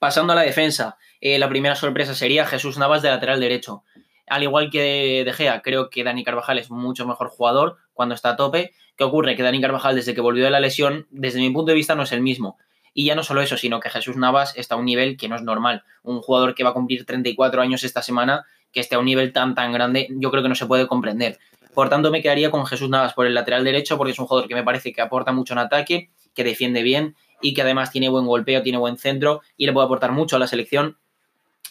Pasando 0.00 0.32
a 0.32 0.36
la 0.36 0.42
defensa, 0.42 0.96
eh, 1.20 1.38
la 1.38 1.48
primera 1.48 1.76
sorpresa 1.76 2.16
sería 2.16 2.44
Jesús 2.44 2.76
Navas 2.76 3.02
de 3.02 3.08
lateral 3.08 3.38
derecho. 3.38 3.84
Al 4.26 4.42
igual 4.42 4.68
que 4.68 5.22
De 5.24 5.32
Gea, 5.32 5.62
creo 5.62 5.90
que 5.90 6.02
Dani 6.02 6.24
Carvajal 6.24 6.58
es 6.58 6.72
mucho 6.72 7.06
mejor 7.06 7.28
jugador 7.28 7.76
cuando 7.92 8.16
está 8.16 8.30
a 8.30 8.36
tope. 8.36 8.72
¿Qué 8.96 9.04
ocurre? 9.04 9.36
Que 9.36 9.44
Dani 9.44 9.60
Carvajal, 9.60 9.94
desde 9.94 10.12
que 10.12 10.20
volvió 10.20 10.42
de 10.42 10.50
la 10.50 10.58
lesión, 10.58 11.06
desde 11.10 11.38
mi 11.38 11.50
punto 11.50 11.70
de 11.70 11.76
vista, 11.76 11.94
no 11.94 12.02
es 12.02 12.10
el 12.10 12.20
mismo. 12.20 12.58
Y 12.92 13.04
ya 13.04 13.14
no 13.14 13.22
solo 13.22 13.42
eso, 13.42 13.56
sino 13.56 13.78
que 13.78 13.90
Jesús 13.90 14.16
Navas 14.16 14.54
está 14.56 14.74
a 14.74 14.78
un 14.78 14.86
nivel 14.86 15.16
que 15.18 15.28
no 15.28 15.36
es 15.36 15.42
normal. 15.42 15.84
Un 16.02 16.20
jugador 16.20 16.56
que 16.56 16.64
va 16.64 16.70
a 16.70 16.74
cumplir 16.74 17.06
34 17.06 17.62
años 17.62 17.84
esta 17.84 18.02
semana, 18.02 18.44
que 18.72 18.80
esté 18.80 18.96
a 18.96 18.98
un 18.98 19.04
nivel 19.04 19.32
tan, 19.32 19.54
tan 19.54 19.72
grande, 19.72 20.08
yo 20.10 20.32
creo 20.32 20.42
que 20.42 20.48
no 20.48 20.56
se 20.56 20.66
puede 20.66 20.88
comprender. 20.88 21.38
Por 21.74 21.88
tanto, 21.88 22.10
me 22.10 22.20
quedaría 22.20 22.50
con 22.50 22.66
Jesús 22.66 22.88
Navas 22.88 23.14
por 23.14 23.26
el 23.26 23.34
lateral 23.34 23.64
derecho, 23.64 23.96
porque 23.96 24.12
es 24.12 24.18
un 24.18 24.26
jugador 24.26 24.48
que 24.48 24.54
me 24.54 24.64
parece 24.64 24.92
que 24.92 25.00
aporta 25.00 25.32
mucho 25.32 25.54
en 25.54 25.60
ataque, 25.60 26.10
que 26.34 26.44
defiende 26.44 26.82
bien 26.82 27.16
y 27.40 27.54
que 27.54 27.62
además 27.62 27.90
tiene 27.90 28.08
buen 28.08 28.26
golpeo, 28.26 28.62
tiene 28.62 28.78
buen 28.78 28.98
centro 28.98 29.40
y 29.56 29.66
le 29.66 29.72
puede 29.72 29.86
aportar 29.86 30.12
mucho 30.12 30.36
a 30.36 30.38
la 30.38 30.46
selección. 30.46 30.98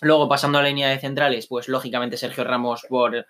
Luego, 0.02 0.30
pasando 0.30 0.58
a 0.60 0.62
la 0.62 0.70
línea 0.70 0.90
de 0.90 1.00
centrales, 1.00 1.48
pues 1.48 1.68
lógicamente 1.68 2.16
Sergio 2.16 2.46
Ramos 2.46 2.86
por, 2.88 3.28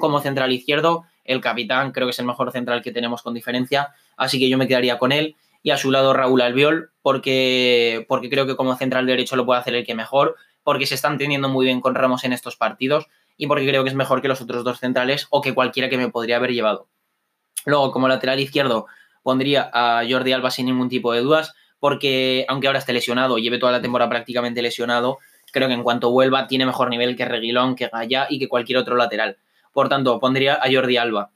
como, 0.00 0.20
central 0.20 0.52
izquierdo, 0.52 1.04
el 1.24 1.40
capitán, 1.40 1.92
creo 1.92 2.06
que 2.06 2.10
es 2.10 2.18
el 2.18 2.26
mejor 2.26 2.52
central 2.52 2.82
que 2.82 2.92
tenemos 2.92 3.22
con 3.22 3.32
diferencia, 3.32 3.88
así 4.16 4.38
que 4.38 4.50
yo 4.50 4.58
me 4.58 4.68
quedaría 4.68 4.98
con 4.98 5.12
él. 5.12 5.36
Y 5.62 5.70
a 5.70 5.78
su 5.78 5.90
lado 5.90 6.12
Raúl 6.12 6.42
Albiol, 6.42 6.90
porque, 7.00 8.04
porque 8.06 8.28
creo 8.28 8.46
que 8.46 8.54
como 8.54 8.76
central 8.76 9.06
derecho 9.06 9.34
lo 9.34 9.46
puede 9.46 9.60
hacer 9.60 9.74
el 9.74 9.86
que 9.86 9.94
mejor, 9.94 10.36
porque 10.62 10.84
se 10.84 10.94
están 10.94 11.16
teniendo 11.16 11.48
muy 11.48 11.64
bien 11.64 11.80
con 11.80 11.94
Ramos 11.94 12.24
en 12.24 12.34
estos 12.34 12.56
partidos 12.56 13.08
y 13.36 13.46
porque 13.46 13.66
creo 13.66 13.82
que 13.82 13.90
es 13.90 13.94
mejor 13.94 14.22
que 14.22 14.28
los 14.28 14.40
otros 14.40 14.64
dos 14.64 14.78
centrales 14.78 15.26
o 15.30 15.40
que 15.40 15.54
cualquiera 15.54 15.88
que 15.88 15.98
me 15.98 16.10
podría 16.10 16.36
haber 16.36 16.52
llevado. 16.52 16.88
Luego, 17.66 17.92
como 17.92 18.08
lateral 18.08 18.40
izquierdo, 18.40 18.86
pondría 19.22 19.70
a 19.72 20.02
Jordi 20.08 20.32
Alba 20.32 20.50
sin 20.50 20.66
ningún 20.66 20.88
tipo 20.88 21.12
de 21.12 21.20
dudas, 21.20 21.54
porque 21.80 22.44
aunque 22.48 22.66
ahora 22.66 22.78
esté 22.78 22.92
lesionado, 22.92 23.38
lleve 23.38 23.58
toda 23.58 23.72
la 23.72 23.82
temporada 23.82 24.10
prácticamente 24.10 24.62
lesionado, 24.62 25.18
creo 25.52 25.68
que 25.68 25.74
en 25.74 25.82
cuanto 25.82 26.10
vuelva 26.10 26.46
tiene 26.46 26.66
mejor 26.66 26.90
nivel 26.90 27.16
que 27.16 27.24
Reguilón, 27.24 27.76
que 27.76 27.88
Gaya 27.88 28.26
y 28.28 28.38
que 28.38 28.48
cualquier 28.48 28.78
otro 28.78 28.96
lateral. 28.96 29.38
Por 29.72 29.88
tanto, 29.88 30.20
pondría 30.20 30.54
a 30.54 30.70
Jordi 30.70 30.96
Alba. 30.96 31.30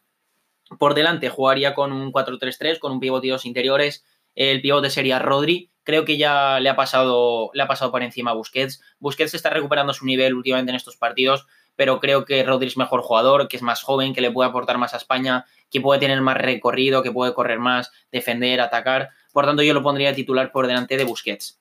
Por 0.79 0.95
delante 0.95 1.31
jugaría 1.31 1.75
con 1.75 1.93
un 1.93 2.13
4-3-3, 2.13 2.79
con 2.79 2.93
un 2.93 3.01
pivote 3.01 3.27
y 3.27 3.31
dos 3.31 3.47
interiores. 3.47 4.05
El 4.35 4.61
pivote 4.61 4.91
sería 4.91 5.19
Rodri. 5.19 5.71
Creo 5.83 6.05
que 6.05 6.19
ya 6.19 6.61
le 6.61 6.69
ha 6.69 6.77
pasado, 6.77 7.51
le 7.55 7.63
ha 7.63 7.67
pasado 7.67 7.91
por 7.91 8.03
encima 8.03 8.33
a 8.33 8.35
Busquets. 8.35 8.83
Busquets 8.99 9.35
está 9.35 9.51
recuperando 9.51 9.95
su 9.95 10.05
nivel 10.05 10.35
últimamente 10.35 10.71
en 10.71 10.77
estos 10.77 10.97
partidos, 10.97 11.47
pero 11.79 12.01
creo 12.01 12.25
que 12.25 12.43
Rodri 12.43 12.67
es 12.67 12.77
mejor 12.77 13.03
jugador, 13.03 13.47
que 13.47 13.57
es 13.57 13.63
más 13.63 13.85
joven, 13.85 14.13
que 14.13 14.21
le 14.21 14.33
puede 14.33 14.49
aportar 14.49 14.79
más 14.79 14.95
a 14.95 14.97
España, 14.97 15.47
que 15.71 15.81
puede 15.81 16.01
tener 16.01 16.21
más 16.21 16.37
recorrido, 16.37 17.05
que 17.05 17.13
puede 17.13 17.33
correr 17.35 17.61
más, 17.61 17.93
defender, 18.11 18.61
atacar. 18.61 19.11
Por 19.33 19.47
tanto, 19.47 19.63
yo 19.63 19.75
lo 19.75 19.83
pondría 19.85 20.13
titular 20.13 20.51
por 20.51 20.67
delante 20.67 20.97
de 20.97 21.05
Busquets. 21.05 21.61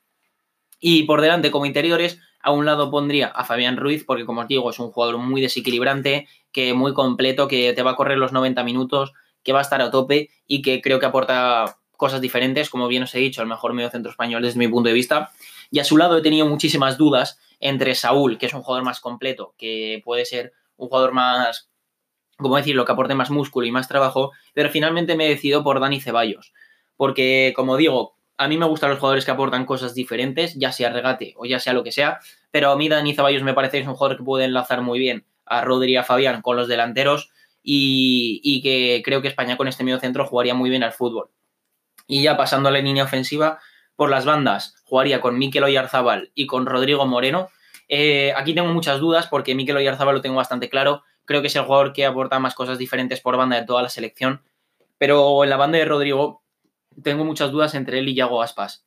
Y 0.80 1.04
por 1.04 1.22
delante, 1.22 1.52
como 1.52 1.68
interiores, 1.68 2.20
a 2.42 2.50
un 2.50 2.66
lado 2.66 2.90
pondría 2.90 3.28
a 3.28 3.46
Fabián 3.46 3.78
Ruiz, 3.78 4.06
porque 4.06 4.26
como 4.26 4.42
os 4.42 4.48
digo, 4.48 4.68
es 4.72 4.80
un 4.80 4.90
jugador 4.90 5.20
muy 5.20 5.40
desequilibrante, 5.40 6.28
que 6.52 6.74
muy 6.74 6.96
completo, 6.96 7.48
que 7.48 7.74
te 7.74 7.84
va 7.84 7.92
a 7.92 7.96
correr 7.96 8.18
los 8.18 8.32
90 8.32 8.64
minutos, 8.64 9.14
que 9.44 9.54
va 9.54 9.60
a 9.60 9.62
estar 9.62 9.84
a 9.84 9.92
tope 9.92 10.32
y 10.48 10.64
que 10.64 10.82
creo 10.82 11.00
que 11.00 11.06
aporta 11.06 11.78
cosas 11.92 12.22
diferentes, 12.22 12.72
como 12.72 12.88
bien 12.88 13.04
os 13.04 13.14
he 13.14 13.20
dicho, 13.20 13.44
el 13.44 13.48
mejor 13.48 13.74
medio 13.74 13.92
centro 13.92 14.10
español 14.10 14.42
desde 14.42 14.58
mi 14.58 14.68
punto 14.68 14.88
de 14.88 14.96
vista. 14.96 15.30
Y 15.70 15.78
a 15.78 15.84
su 15.84 15.96
lado 15.96 16.18
he 16.18 16.24
tenido 16.24 16.48
muchísimas 16.48 16.98
dudas 16.98 17.38
entre 17.60 17.96
Saúl, 17.96 18.38
que 18.38 18.46
es 18.46 18.54
un 18.54 18.62
jugador 18.62 18.84
más 18.84 19.00
completo, 19.00 19.54
que 19.58 20.02
puede 20.06 20.26
ser 20.26 20.54
un 20.76 20.90
jugador 20.90 21.14
más, 21.14 21.70
como 22.38 22.58
decirlo, 22.58 22.86
que 22.86 22.92
aporte 22.92 23.16
más 23.16 23.30
músculo 23.30 23.66
y 23.66 23.72
más 23.72 23.88
trabajo, 23.88 24.32
pero 24.54 24.70
finalmente 24.70 25.16
me 25.16 25.26
he 25.26 25.30
decidido 25.30 25.64
por 25.64 25.80
Dani 25.80 26.00
Ceballos, 26.00 26.54
porque 26.96 27.54
como 27.56 27.78
digo, 27.78 28.16
a 28.38 28.48
mí 28.48 28.58
me 28.58 28.68
gustan 28.68 28.92
los 28.92 29.00
jugadores 29.00 29.26
que 29.26 29.32
aportan 29.32 29.66
cosas 29.66 29.96
diferentes, 29.96 30.56
ya 30.56 30.72
sea 30.72 30.92
regate 30.92 31.34
o 31.38 31.46
ya 31.46 31.60
sea 31.60 31.74
lo 31.74 31.84
que 31.84 31.92
sea, 31.92 32.20
pero 32.52 32.72
a 32.72 32.78
mí 32.78 32.88
Dani 32.88 33.16
Ceballos 33.16 33.44
me 33.44 33.54
parece 33.54 33.78
que 33.78 33.84
es 33.84 33.88
un 33.88 33.96
jugador 33.96 34.18
que 34.18 34.24
puede 34.24 34.46
enlazar 34.46 34.82
muy 34.82 35.00
bien 35.00 35.26
a 35.46 35.62
Rodri 35.62 35.94
y 35.94 35.96
a 35.98 36.04
Fabián 36.04 36.42
con 36.42 36.58
los 36.58 36.68
delanteros 36.68 37.32
y, 37.70 38.62
que 38.62 39.02
creo 39.04 39.22
que 39.22 39.28
España 39.28 39.58
con 39.58 39.68
este 39.68 39.84
medio 39.84 40.00
centro 40.00 40.26
jugaría 40.26 40.54
muy 40.54 40.70
bien 40.70 40.84
al 40.84 40.94
fútbol. 40.94 41.30
Y 42.08 42.24
ya 42.24 42.38
pasando 42.38 42.70
a 42.70 42.72
la 42.72 42.80
línea 42.80 43.04
ofensiva, 43.04 43.60
por 43.98 44.10
las 44.10 44.26
bandas 44.26 44.76
jugaría 44.86 45.20
con 45.20 45.38
Mikel 45.38 45.66
Oyarzábal 45.66 46.32
y 46.34 46.48
con 46.48 46.66
Rodrigo 46.66 47.06
Moreno. 47.06 47.50
Eh, 47.90 48.32
aquí 48.38 48.54
tengo 48.54 48.70
muchas 48.70 49.00
dudas 49.00 49.28
porque 49.28 49.56
Mikel 49.56 49.76
Oyarzábal 49.76 50.16
lo 50.16 50.22
tengo 50.22 50.38
bastante 50.38 50.70
claro. 50.70 51.04
Creo 51.26 51.42
que 51.42 51.48
es 51.48 51.56
el 51.58 51.64
jugador 51.64 51.92
que 51.92 52.06
aporta 52.06 52.40
más 52.40 52.54
cosas 52.54 52.78
diferentes 52.78 53.20
por 53.20 53.36
banda 53.36 53.60
de 53.60 53.66
toda 53.66 53.82
la 53.82 53.90
selección. 53.90 54.42
Pero 54.98 55.44
en 55.44 55.50
la 55.50 55.58
banda 55.58 55.80
de 55.80 55.86
Rodrigo 55.86 56.44
tengo 57.04 57.26
muchas 57.26 57.52
dudas 57.52 57.74
entre 57.76 58.00
él 58.00 58.08
y 58.08 58.16
Yago 58.16 58.42
Aspas. 58.42 58.86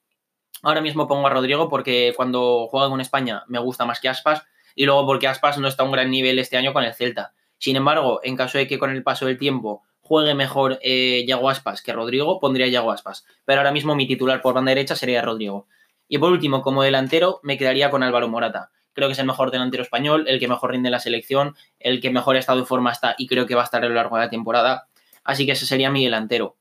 Ahora 0.62 0.80
mismo 0.80 1.08
pongo 1.08 1.26
a 1.26 1.30
Rodrigo 1.30 1.68
porque 1.68 2.14
cuando 2.16 2.68
juega 2.70 2.88
con 2.88 3.00
España 3.00 3.44
me 3.48 3.58
gusta 3.58 3.84
más 3.84 4.00
que 4.00 4.08
Aspas 4.08 4.44
y 4.76 4.86
luego 4.86 5.06
porque 5.06 5.26
Aspas 5.26 5.58
no 5.58 5.66
está 5.66 5.82
a 5.82 5.86
un 5.86 5.92
gran 5.92 6.10
nivel 6.10 6.38
este 6.38 6.56
año 6.56 6.72
con 6.72 6.84
el 6.84 6.94
Celta. 6.94 7.34
Sin 7.58 7.76
embargo, 7.76 8.20
en 8.22 8.36
caso 8.36 8.58
de 8.58 8.68
que 8.68 8.78
con 8.78 8.90
el 8.90 9.02
paso 9.02 9.26
del 9.26 9.38
tiempo 9.38 9.82
juegue 10.10 10.34
mejor 10.34 10.80
eh, 10.82 11.24
Yago 11.24 11.48
Aspas 11.48 11.82
que 11.82 11.92
Rodrigo, 11.92 12.40
pondría 12.40 12.66
Yago 12.66 12.90
Aspas. 12.90 13.24
Pero 13.44 13.60
ahora 13.60 13.70
mismo 13.70 13.94
mi 13.94 14.08
titular 14.08 14.42
por 14.42 14.54
banda 14.54 14.70
derecha 14.70 14.96
sería 14.96 15.22
Rodrigo. 15.22 15.68
Y 16.08 16.18
por 16.18 16.32
último, 16.32 16.62
como 16.62 16.82
delantero, 16.82 17.38
me 17.44 17.56
quedaría 17.56 17.92
con 17.92 18.02
Álvaro 18.02 18.26
Morata. 18.26 18.72
creo 18.92 19.06
que 19.06 19.12
es 19.12 19.20
el 19.20 19.26
mejor 19.26 19.52
delantero 19.52 19.84
español, 19.84 20.24
el 20.26 20.40
que 20.40 20.48
mejor 20.48 20.72
rinde 20.72 20.88
en 20.88 20.94
la 20.94 20.98
selección, 20.98 21.54
el 21.78 22.00
que 22.00 22.10
mejor 22.10 22.34
estado 22.34 22.58
de 22.58 22.66
forma 22.66 22.90
está 22.90 23.14
y 23.18 23.28
creo 23.28 23.46
que 23.46 23.54
va 23.54 23.60
a 23.60 23.64
estar 23.66 23.84
a 23.84 23.88
lo 23.88 23.94
largo 23.94 24.16
de 24.16 24.22
la 24.24 24.30
temporada. 24.30 24.88
Así 25.22 25.46
que 25.46 25.52
ese 25.52 25.64
sería 25.64 25.92
mi 25.92 26.02
delantero. 26.02 26.56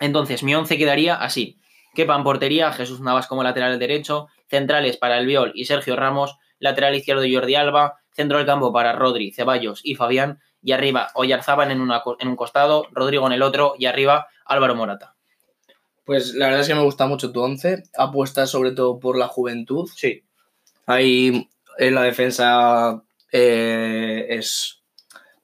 Entonces, 0.00 0.42
mi 0.42 0.52
once 0.56 0.76
quedaría 0.76 1.14
así. 1.14 1.60
Kepa 1.94 2.16
en 2.16 2.24
portería, 2.24 2.72
Jesús 2.72 3.00
Navas 3.00 3.28
como 3.28 3.44
lateral 3.44 3.78
derecho, 3.78 4.26
centrales 4.48 4.96
para 4.96 5.18
el 5.18 5.26
Viol 5.26 5.52
y 5.54 5.66
Sergio 5.66 5.94
Ramos, 5.94 6.36
lateral 6.58 6.96
izquierdo 6.96 7.22
Jordi 7.32 7.54
Alba, 7.54 8.00
centro 8.10 8.38
del 8.38 8.46
campo 8.46 8.72
para 8.72 8.92
Rodri, 8.92 9.30
Ceballos 9.30 9.82
y 9.84 9.94
Fabián, 9.94 10.40
y 10.62 10.72
arriba 10.72 11.08
Oyarzábal 11.14 11.70
en, 11.70 11.80
en 11.80 12.28
un 12.28 12.36
costado, 12.36 12.86
Rodrigo 12.92 13.26
en 13.26 13.32
el 13.32 13.42
otro, 13.42 13.74
y 13.78 13.86
arriba 13.86 14.28
Álvaro 14.44 14.74
Morata. 14.74 15.16
Pues 16.04 16.34
la 16.34 16.46
verdad 16.46 16.62
es 16.62 16.68
que 16.68 16.74
me 16.74 16.82
gusta 16.82 17.06
mucho 17.06 17.32
tu 17.32 17.40
once. 17.40 17.84
Apuestas 17.96 18.50
sobre 18.50 18.72
todo 18.72 18.98
por 18.98 19.16
la 19.16 19.28
juventud. 19.28 19.88
Sí. 19.94 20.24
Ahí 20.86 21.48
en 21.78 21.94
la 21.94 22.02
defensa 22.02 23.02
eh, 23.30 24.26
es 24.28 24.82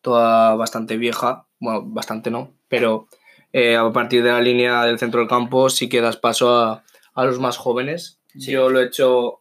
toda 0.02 0.54
bastante 0.56 0.96
vieja. 0.96 1.46
Bueno, 1.60 1.82
bastante 1.87 2.30
no, 2.30 2.54
pero 2.68 3.08
eh, 3.52 3.76
a 3.76 3.92
partir 3.92 4.22
de 4.22 4.30
la 4.30 4.40
línea 4.40 4.84
del 4.84 4.98
centro 4.98 5.20
del 5.20 5.28
campo 5.28 5.70
sí 5.70 5.88
que 5.88 6.00
das 6.00 6.16
paso 6.16 6.56
a, 6.56 6.84
a 7.14 7.25
los 7.25 7.38
más 7.38 7.56
jóvenes. 7.56 8.20
Yo 8.34 8.68
lo 8.68 8.80
he 8.80 8.87
hecho 8.87 9.40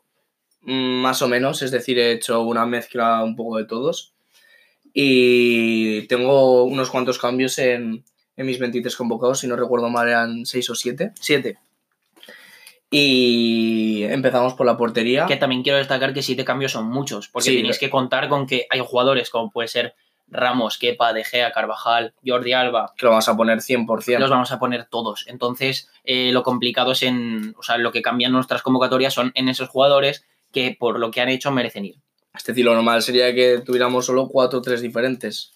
mm, 0.62 1.02
más 1.02 1.22
o 1.22 1.28
menos, 1.28 1.62
es 1.62 1.72
decir, 1.72 2.00
he 2.00 2.12
hecho 2.12 2.42
una 2.42 2.66
mezcla 2.66 3.24
un 3.24 3.36
poco 3.36 3.58
de 3.58 3.66
todos. 3.66 4.14
Y 5.00 6.08
tengo 6.08 6.64
unos 6.64 6.90
cuantos 6.90 7.20
cambios 7.20 7.60
en, 7.60 8.04
en 8.36 8.46
mis 8.48 8.58
23 8.58 8.96
convocados, 8.96 9.42
si 9.42 9.48
no 9.48 9.56
recuerdo 9.56 9.90
mal 9.90 10.08
eran 10.08 10.44
6 10.44 10.72
o 10.72 10.74
7. 10.74 11.12
7. 11.22 11.56
Y 12.90 14.02
empezamos 14.06 14.56
por 14.56 14.66
la 14.66 14.76
portería. 14.76 15.28
Que 15.28 15.36
también 15.36 15.62
quiero 15.62 15.78
destacar 15.78 16.16
que 16.16 16.24
7 16.24 16.44
cambios 16.44 16.72
son 16.72 16.88
muchos, 16.88 17.28
porque 17.28 17.52
Sí, 17.52 17.58
tenéis 17.58 17.78
que 17.78 17.92
contar 17.92 18.28
con 18.28 18.48
que 18.48 18.66
hay 18.72 18.80
jugadores 18.80 19.30
como 19.30 19.52
puede 19.52 19.68
ser 19.68 19.94
Ramos, 20.30 20.80
Kepa, 20.80 21.14
De 21.14 21.24
Gea, 21.24 21.52
Carvajal, 21.52 22.16
Jordi 22.26 22.54
Alba, 22.54 22.96
Que 22.98 23.06
lo 23.06 23.12
vamos 23.12 23.30
a 23.30 23.38
poner 23.38 23.60
100%. 23.60 24.18
los 24.18 24.32
vamos 24.32 24.52
a 24.52 24.58
poner 24.58 24.86
todos. 24.86 25.26
Entonces, 25.28 25.92
eh, 26.06 26.32
lo 26.32 26.42
complicado 26.42 26.94
es 26.94 27.04
en, 27.04 27.54
o 27.56 27.62
sea, 27.62 27.78
lo 27.78 27.92
que 27.92 28.02
cambian 28.02 28.32
nuestras 28.32 28.64
convocatorias 28.64 29.14
son 29.14 29.32
en 29.36 29.48
esos 29.48 29.70
jugadores 29.70 30.26
que 30.52 30.76
por 30.80 30.98
lo 30.98 31.12
que 31.12 31.22
han 31.22 31.30
hecho 31.30 31.52
merecen 31.52 31.86
ir. 31.86 31.98
Es 32.38 32.44
decir, 32.46 32.64
lo 32.64 32.74
normal 32.74 33.02
sería 33.02 33.34
que 33.34 33.60
tuviéramos 33.60 34.06
solo 34.06 34.30
4 34.30 34.60
o 34.60 34.62
3 34.62 34.82
diferentes. 34.82 35.54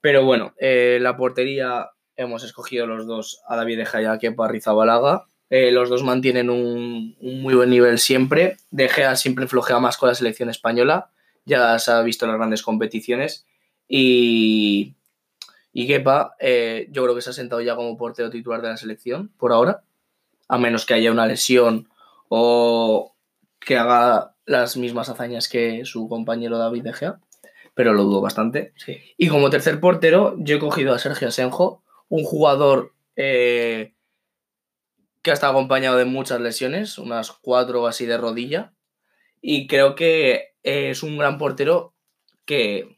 Pero 0.00 0.24
bueno, 0.24 0.54
eh, 0.58 0.98
la 1.00 1.16
portería 1.16 1.90
hemos 2.16 2.44
escogido 2.44 2.86
los 2.86 3.06
dos, 3.06 3.40
a 3.48 3.56
David 3.56 3.78
De 3.78 3.86
Gea 3.86 4.18
y 4.20 4.48
Rizabalaga. 4.48 5.26
Eh, 5.48 5.70
los 5.70 5.88
dos 5.88 6.02
mantienen 6.02 6.50
un, 6.50 7.16
un 7.20 7.42
muy 7.42 7.54
buen 7.54 7.70
nivel 7.70 7.98
siempre. 7.98 8.56
De 8.70 8.88
Gea 8.88 9.16
siempre 9.16 9.46
flojea 9.46 9.78
más 9.80 9.96
con 9.96 10.08
la 10.08 10.14
selección 10.14 10.48
española. 10.48 11.10
Ya 11.44 11.78
se 11.78 11.90
ha 11.92 12.02
visto 12.02 12.24
en 12.24 12.32
las 12.32 12.38
grandes 12.38 12.62
competiciones. 12.62 13.46
Y, 13.88 14.94
y 15.72 15.86
Kepa, 15.86 16.36
eh, 16.40 16.88
yo 16.90 17.02
creo 17.02 17.14
que 17.14 17.22
se 17.22 17.30
ha 17.30 17.34
sentado 17.34 17.60
ya 17.60 17.76
como 17.76 17.96
portero 17.96 18.30
titular 18.30 18.62
de 18.62 18.68
la 18.68 18.76
selección 18.76 19.32
por 19.36 19.52
ahora. 19.52 19.82
A 20.48 20.58
menos 20.58 20.86
que 20.86 20.94
haya 20.94 21.10
una 21.10 21.26
lesión 21.26 21.88
o 22.28 23.14
que 23.60 23.76
haga 23.76 24.35
las 24.46 24.76
mismas 24.76 25.08
hazañas 25.08 25.48
que 25.48 25.84
su 25.84 26.08
compañero 26.08 26.56
David 26.56 26.84
De 26.84 26.92
Gea. 26.92 27.20
Pero 27.74 27.92
lo 27.92 28.04
dudo 28.04 28.22
bastante. 28.22 28.72
Sí. 28.76 28.98
Y 29.18 29.28
como 29.28 29.50
tercer 29.50 29.80
portero, 29.80 30.34
yo 30.38 30.56
he 30.56 30.60
cogido 30.60 30.94
a 30.94 30.98
Sergio 30.98 31.28
Asenjo, 31.28 31.82
un 32.08 32.24
jugador 32.24 32.94
eh, 33.16 33.92
que 35.20 35.30
ha 35.30 35.34
estado 35.34 35.52
acompañado 35.52 35.98
de 35.98 36.06
muchas 36.06 36.40
lesiones, 36.40 36.96
unas 36.96 37.32
cuatro 37.32 37.86
así 37.86 38.06
de 38.06 38.16
rodilla. 38.16 38.72
Y 39.42 39.66
creo 39.66 39.94
que 39.94 40.54
eh, 40.62 40.90
es 40.90 41.02
un 41.02 41.18
gran 41.18 41.36
portero 41.36 41.94
que, 42.46 42.96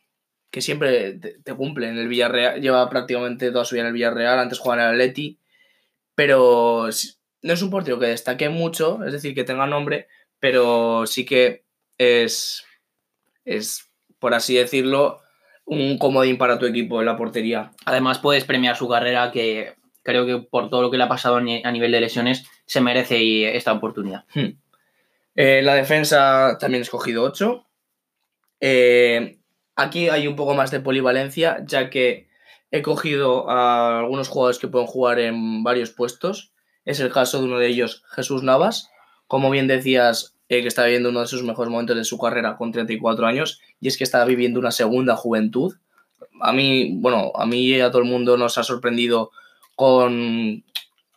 que 0.50 0.60
siempre 0.60 1.14
te, 1.14 1.40
te 1.40 1.54
cumple. 1.54 1.88
En 1.88 1.98
el 1.98 2.06
Villarreal, 2.06 2.60
lleva 2.60 2.88
prácticamente 2.88 3.50
toda 3.50 3.64
su 3.64 3.74
vida 3.74 3.82
en 3.82 3.88
el 3.88 3.94
Villarreal, 3.94 4.38
antes 4.38 4.60
jugaba 4.60 4.82
en 4.82 4.88
el 4.88 4.94
Atleti. 4.94 5.40
Pero 6.14 6.88
no 7.42 7.52
es 7.52 7.62
un 7.62 7.70
portero 7.70 7.98
que 7.98 8.06
destaque 8.06 8.48
mucho, 8.48 9.04
es 9.04 9.12
decir, 9.12 9.34
que 9.34 9.44
tenga 9.44 9.66
nombre, 9.66 10.08
pero 10.40 11.06
sí 11.06 11.24
que 11.24 11.64
es, 11.98 12.64
es 13.44 13.90
por 14.18 14.34
así 14.34 14.54
decirlo, 14.54 15.20
un 15.64 15.98
comodín 15.98 16.38
para 16.38 16.58
tu 16.58 16.66
equipo 16.66 17.00
en 17.00 17.06
la 17.06 17.16
portería. 17.16 17.72
Además, 17.84 18.18
puedes 18.18 18.44
premiar 18.44 18.76
su 18.76 18.88
carrera, 18.88 19.30
que 19.30 19.74
creo 20.02 20.24
que 20.26 20.38
por 20.38 20.70
todo 20.70 20.82
lo 20.82 20.90
que 20.90 20.96
le 20.96 21.04
ha 21.04 21.08
pasado 21.08 21.36
a 21.36 21.40
ni- 21.40 21.62
a 21.64 21.70
nivel 21.70 21.92
de 21.92 22.00
lesiones, 22.00 22.46
se 22.66 22.80
merece 22.80 23.54
esta 23.56 23.72
oportunidad. 23.72 24.24
Eh, 25.34 25.60
la 25.62 25.74
defensa 25.74 26.56
también 26.58 26.80
he 26.80 26.84
escogido 26.84 27.22
8. 27.24 27.64
aquí 29.76 30.08
hay 30.08 30.26
un 30.26 30.36
poco 30.36 30.54
más 30.54 30.70
de 30.70 30.80
polivalencia, 30.80 31.62
ya 31.66 31.90
que 31.90 32.28
he 32.70 32.82
cogido 32.82 33.48
a 33.48 34.00
algunos 34.00 34.28
jugadores 34.28 34.58
que 34.58 34.68
pueden 34.68 34.86
jugar 34.86 35.18
en 35.20 35.62
varios 35.62 35.90
puestos. 35.90 36.52
Es 36.84 37.00
el 37.00 37.12
caso 37.12 37.38
de 37.38 37.44
uno 37.44 37.58
de 37.58 37.68
ellos, 37.68 38.02
Jesús 38.10 38.42
Navas. 38.42 38.90
Como 39.28 39.50
bien 39.50 39.68
decías, 39.68 40.34
eh, 40.48 40.62
que 40.62 40.68
está 40.68 40.84
viviendo 40.84 41.10
uno 41.10 41.20
de 41.20 41.28
sus 41.28 41.44
mejores 41.44 41.70
momentos 41.70 41.96
de 41.96 42.04
su 42.04 42.18
carrera 42.18 42.56
con 42.56 42.72
34 42.72 43.26
años, 43.26 43.60
y 43.80 43.86
es 43.86 43.96
que 43.96 44.04
está 44.04 44.24
viviendo 44.24 44.58
una 44.58 44.72
segunda 44.72 45.14
juventud. 45.14 45.76
A 46.40 46.52
mí, 46.52 46.96
bueno, 46.96 47.30
a 47.36 47.46
mí 47.46 47.60
y 47.66 47.80
a 47.80 47.90
todo 47.90 48.02
el 48.02 48.08
mundo 48.08 48.36
nos 48.36 48.58
ha 48.58 48.64
sorprendido 48.64 49.30
con, 49.76 50.64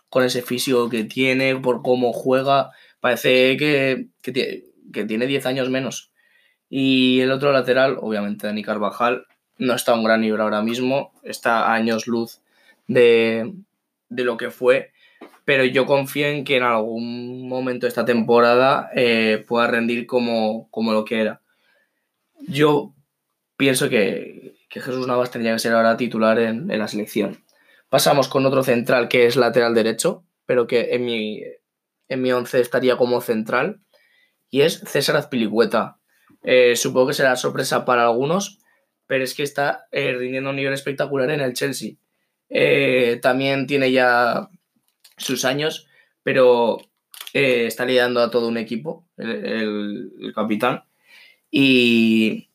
con 0.10 0.24
ese 0.24 0.44
físico 0.44 0.89
que 0.89 1.06
tiene, 1.06 1.56
por 1.56 1.82
cómo 1.82 2.13
juega. 2.13 2.72
Parece 3.00 3.58
que, 3.58 4.08
que, 4.22 4.65
que 4.94 5.06
tiene 5.06 5.25
10 5.25 5.46
años 5.48 5.70
menos. 5.70 6.12
Y 6.70 7.22
el 7.22 7.32
otro 7.32 7.51
lateral, 7.51 7.98
obviamente, 8.00 8.48
Dani 8.48 8.63
Carvajal, 8.63 9.25
no 9.58 9.75
está 9.75 9.91
a 9.94 9.96
un 9.96 10.03
gran 10.03 10.22
nivel 10.22 10.41
ahora 10.41 10.62
mismo, 10.62 11.13
está 11.24 11.68
a 11.68 11.74
años 11.74 12.08
luz 12.08 12.41
de, 12.88 13.53
de 14.10 14.24
lo 14.24 14.38
que 14.38 14.51
fue, 14.51 14.91
pero 15.45 15.65
yo 15.65 15.86
confío 15.86 16.27
en 16.27 16.43
que 16.43 16.57
en 16.57 16.63
algún 16.63 17.48
momento 17.48 17.86
de 17.86 17.89
esta 17.89 18.05
temporada 18.05 18.89
eh, 18.95 19.43
pueda 19.48 19.67
rendir 19.67 20.05
como, 20.05 20.69
como 20.69 20.93
lo 20.93 21.03
que 21.05 21.21
era. 21.21 21.41
Yo 22.48 22.93
pienso 23.57 23.89
que, 23.89 24.55
que 24.69 24.81
Jesús 24.81 25.07
Navas 25.07 25.31
tendría 25.31 25.53
que 25.53 25.60
ser 25.60 25.74
ahora 25.74 25.98
titular 25.98 26.39
en, 26.39 26.69
en 26.69 26.79
la 26.79 26.88
selección. 26.88 27.43
Pasamos 27.89 28.27
con 28.27 28.45
otro 28.45 28.63
central 28.63 29.07
que 29.07 29.25
es 29.25 29.36
lateral 29.36 29.74
derecho, 29.74 30.24
pero 30.45 30.67
que 30.67 30.95
en 30.95 31.05
mi, 31.05 31.41
en 32.07 32.21
mi 32.21 32.31
once 32.31 32.60
estaría 32.60 32.95
como 32.98 33.21
central, 33.21 33.81
y 34.50 34.62
es 34.62 34.79
César 34.79 35.15
Azpilicueta. 35.15 35.98
Eh, 36.43 36.75
supongo 36.75 37.07
que 37.07 37.13
será 37.13 37.36
sorpresa 37.36 37.86
para 37.86 38.03
algunos, 38.03 38.60
pero 39.07 39.24
es 39.24 39.33
que 39.33 39.43
está 39.43 39.88
eh, 39.91 40.13
rindiendo 40.13 40.50
un 40.50 40.55
nivel 40.55 40.74
espectacular 40.74 41.29
en 41.31 41.41
el 41.41 41.53
Chelsea. 41.53 41.93
También 43.21 43.65
tiene 43.65 43.91
ya 43.91 44.50
sus 45.22 45.46
años, 45.46 45.88
pero 46.24 46.80
eh, 47.34 47.66
está 47.66 47.86
liderando 47.86 48.22
a 48.22 48.30
todo 48.30 48.48
un 48.48 48.58
equipo, 48.58 49.06
el, 49.18 50.12
capitán. 50.36 50.84
Y, 51.50 52.50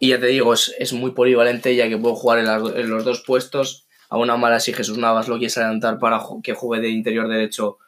ya 0.00 0.20
te 0.20 0.26
digo, 0.26 0.52
es, 0.54 0.74
es 0.78 0.92
muy 0.92 1.12
polivalente 1.12 1.74
ya 1.74 1.88
que 1.88 1.98
puede 1.98 2.14
jugar 2.14 2.38
en, 2.38 2.90
los 2.90 3.04
dos 3.04 3.22
puestos. 3.26 3.86
A 4.08 4.18
una 4.18 4.36
mala 4.36 4.60
si 4.60 4.72
Jesús 4.72 4.98
Navas 4.98 5.26
lo 5.26 5.36
quieres 5.36 5.58
adelantar 5.58 5.98
para 5.98 6.20
que 6.42 6.54
juegue 6.54 6.82
de 6.82 6.90
interior 6.90 7.28
derecho, 7.28 7.78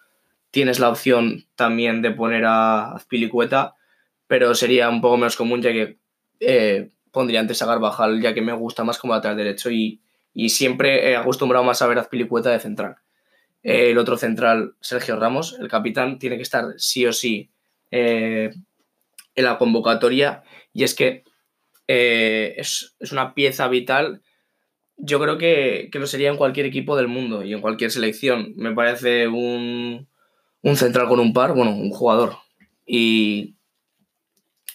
tienes 0.51 0.81
la 0.81 0.89
opción 0.89 1.47
también 1.55 2.03
de 2.03 2.11
poner 2.11 2.45
a 2.45 2.93
Azpilicueta, 2.95 3.77
pero 4.27 4.55
sería 4.55 4.89
un 4.89 5.01
poco 5.01 5.17
menos 5.17 5.37
común 5.37 5.63
ya 5.63 5.73
que 5.73 5.99
eh, 6.41 6.91
pondría 7.13 7.39
antes 7.39 7.63
a 7.63 7.67
Carvajal, 7.67 8.21
ya 8.21 8.35
que 8.35 8.43
me 8.43 8.53
gusta 8.53 8.83
más 8.83 8.99
como 8.99 9.15
lateral 9.15 9.37
derecho 9.37 9.71
y, 9.71 10.01
y 10.35 10.49
siempre 10.49 11.11
he 11.11 11.17
acostumbrado 11.17 11.65
más 11.65 11.83
a 11.83 11.87
ver 11.87 11.99
a 11.99 12.01
Azpilicueta 12.01 12.51
de 12.51 12.59
central. 12.59 12.97
El 13.63 13.99
otro 13.99 14.17
central, 14.17 14.75
Sergio 14.81 15.17
Ramos, 15.17 15.57
el 15.59 15.69
capitán, 15.69 16.19
tiene 16.19 16.37
que 16.37 16.43
estar 16.43 16.65
sí 16.77 17.05
o 17.07 17.13
sí 17.13 17.51
eh, 17.91 18.51
en 19.35 19.45
la 19.45 19.59
convocatoria 19.59 20.43
y 20.73 20.85
es 20.85 20.95
que 20.95 21.25
eh, 21.89 22.55
es, 22.57 22.95
es 23.01 23.13
una 23.13 23.35
pieza 23.35 23.67
vital. 23.69 24.23
Yo 24.97 25.21
creo 25.21 25.39
que, 25.39 25.89
que 25.93 25.99
lo 25.99 26.07
sería 26.07 26.31
en 26.31 26.37
cualquier 26.37 26.67
equipo 26.67 26.97
del 26.97 27.09
mundo 27.09 27.45
y 27.45 27.53
en 27.53 27.61
cualquier 27.61 27.91
selección. 27.91 28.53
Me 28.57 28.75
parece 28.75 29.29
un, 29.29 30.09
un 30.63 30.77
central 30.77 31.09
con 31.09 31.21
un 31.21 31.33
par, 31.33 31.55
bueno, 31.55 31.73
un 31.73 31.91
jugador. 31.91 32.37
Y, 32.87 33.57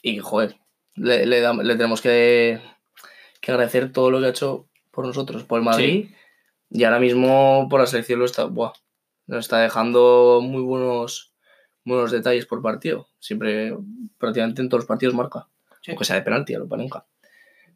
y 0.01 0.19
joder, 0.19 0.57
le, 0.95 1.25
le 1.25 1.75
tenemos 1.75 2.01
que, 2.01 2.59
que 3.41 3.51
agradecer 3.51 3.91
todo 3.91 4.11
lo 4.11 4.19
que 4.19 4.27
ha 4.27 4.29
hecho 4.29 4.67
por 4.91 5.05
nosotros, 5.05 5.43
por 5.43 5.59
el 5.59 5.65
Madrid. 5.65 6.09
Y 6.75 6.85
ahora 6.85 6.99
mismo 6.99 7.67
por 7.69 7.79
la 7.79 7.85
selección 7.85 8.17
lo 8.17 8.25
está, 8.25 8.45
buah, 8.45 8.73
nos 9.27 9.45
está 9.45 9.59
dejando 9.59 10.39
muy 10.41 10.63
buenos, 10.63 11.35
buenos 11.85 12.09
detalles 12.09 12.47
por 12.47 12.63
partido. 12.63 13.07
Siempre, 13.19 13.77
prácticamente 14.17 14.63
en 14.63 14.69
todos 14.69 14.81
los 14.81 14.87
partidos 14.87 15.13
marca. 15.13 15.47
Sí. 15.83 15.91
Aunque 15.91 16.03
sea 16.03 16.15
de 16.15 16.23
penalti, 16.23 16.55
a 16.55 16.59
lo 16.59 16.65
nunca. 16.65 17.05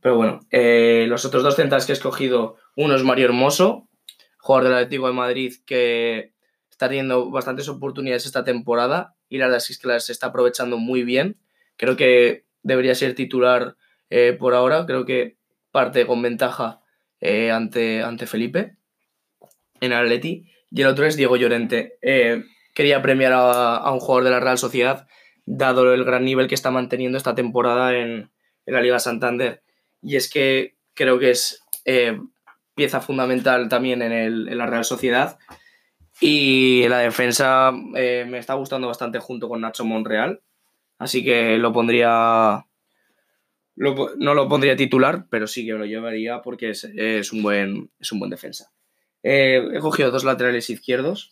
Pero 0.02 0.16
bueno, 0.16 0.40
eh, 0.50 1.06
los 1.08 1.26
otros 1.26 1.44
dos 1.44 1.56
centrales 1.56 1.86
que 1.86 1.92
he 1.92 1.94
escogido, 1.94 2.56
uno 2.76 2.96
es 2.96 3.04
Mario 3.04 3.26
Hermoso, 3.26 3.88
jugador 4.40 4.64
del 4.64 4.74
Atlético 4.74 5.06
de 5.06 5.14
Madrid 5.14 5.54
que 5.68 6.34
está 6.72 6.88
teniendo 6.88 7.30
bastantes 7.30 7.70
oportunidades 7.70 8.26
esta 8.26 8.44
temporada 8.44 9.16
y 9.30 9.38
la 9.38 9.46
verdad 9.46 9.64
es 9.70 9.78
que 9.78 9.88
las 9.88 10.10
está 10.10 10.28
aprovechando 10.28 10.78
muy 10.78 11.04
bien. 11.04 11.38
Creo 11.76 11.96
que 11.98 12.46
debería 12.64 12.96
ser 12.96 13.14
titular 13.14 13.78
eh, 14.10 14.36
por 14.40 14.56
ahora. 14.56 14.88
Creo 14.88 15.06
que 15.06 15.38
parte 15.70 16.08
con 16.08 16.24
ventaja 16.24 16.82
eh, 17.20 17.52
ante, 17.52 18.02
ante 18.02 18.26
Felipe 18.26 18.77
en 19.82 19.94
Atleti. 19.94 20.46
Y 20.72 20.82
el 20.82 20.88
otro 20.88 21.06
es 21.06 21.16
Diego 21.16 21.38
Llorente. 21.38 21.98
Eh, 22.02 22.44
quería 22.74 23.02
premiar 23.02 23.34
a, 23.34 23.92
un 23.92 24.00
jugador 24.00 24.26
de 24.26 24.32
la 24.32 24.40
Real 24.40 24.58
Sociedad, 24.58 25.08
dado 25.46 25.94
el 25.94 26.04
gran 26.04 26.26
nivel 26.26 26.48
que 26.48 26.56
está 26.56 26.72
manteniendo 26.72 27.18
esta 27.18 27.36
temporada 27.36 27.96
en, 27.96 28.32
la 28.66 28.82
Liga 28.82 29.00
Santander. 29.00 29.64
Y 30.02 30.18
es 30.18 30.30
que 30.30 30.76
creo 30.94 31.20
que 31.20 31.32
es 31.32 31.64
pieza 32.76 33.00
fundamental 33.00 33.70
también 33.70 34.02
en, 34.02 34.12
el, 34.12 34.50
en, 34.50 34.58
la 34.58 34.66
Real 34.66 34.84
Sociedad. 34.84 35.38
Y 36.20 36.88
la 36.90 37.00
defensa 37.00 37.72
me 37.72 38.38
está 38.38 38.56
gustando 38.56 38.88
bastante 38.88 39.20
junto 39.20 39.48
con 39.48 39.62
Nacho 39.62 39.86
Monreal. 39.86 40.42
Así 41.00 41.24
que 41.24 41.58
lo 41.58 41.72
pondría. 41.72 42.66
no 43.76 44.34
lo 44.34 44.50
pondría 44.50 44.76
titular, 44.76 45.28
pero 45.30 45.48
sí 45.48 45.66
que 45.66 45.74
lo 45.74 45.86
llevaría 45.86 46.42
porque 46.42 46.72
es, 46.72 46.84
un, 47.32 47.44
buen, 47.44 47.92
es 48.00 48.12
un 48.12 48.20
buen 48.20 48.32
defensa. 48.32 48.72
Eh, 49.30 49.62
he 49.74 49.80
cogido 49.80 50.10
dos 50.10 50.24
laterales 50.24 50.70
izquierdos. 50.70 51.32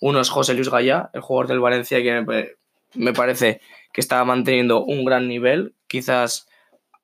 Uno 0.00 0.20
es 0.20 0.30
José 0.30 0.54
Luis 0.54 0.68
Gallá, 0.68 1.10
el 1.12 1.20
jugador 1.20 1.46
del 1.46 1.60
Valencia, 1.60 2.02
que 2.02 2.56
me, 2.94 3.12
parece 3.12 3.60
que 3.92 4.00
está 4.00 4.24
manteniendo 4.24 4.84
un 4.84 5.04
gran 5.04 5.28
nivel. 5.28 5.74
Quizás 5.86 6.48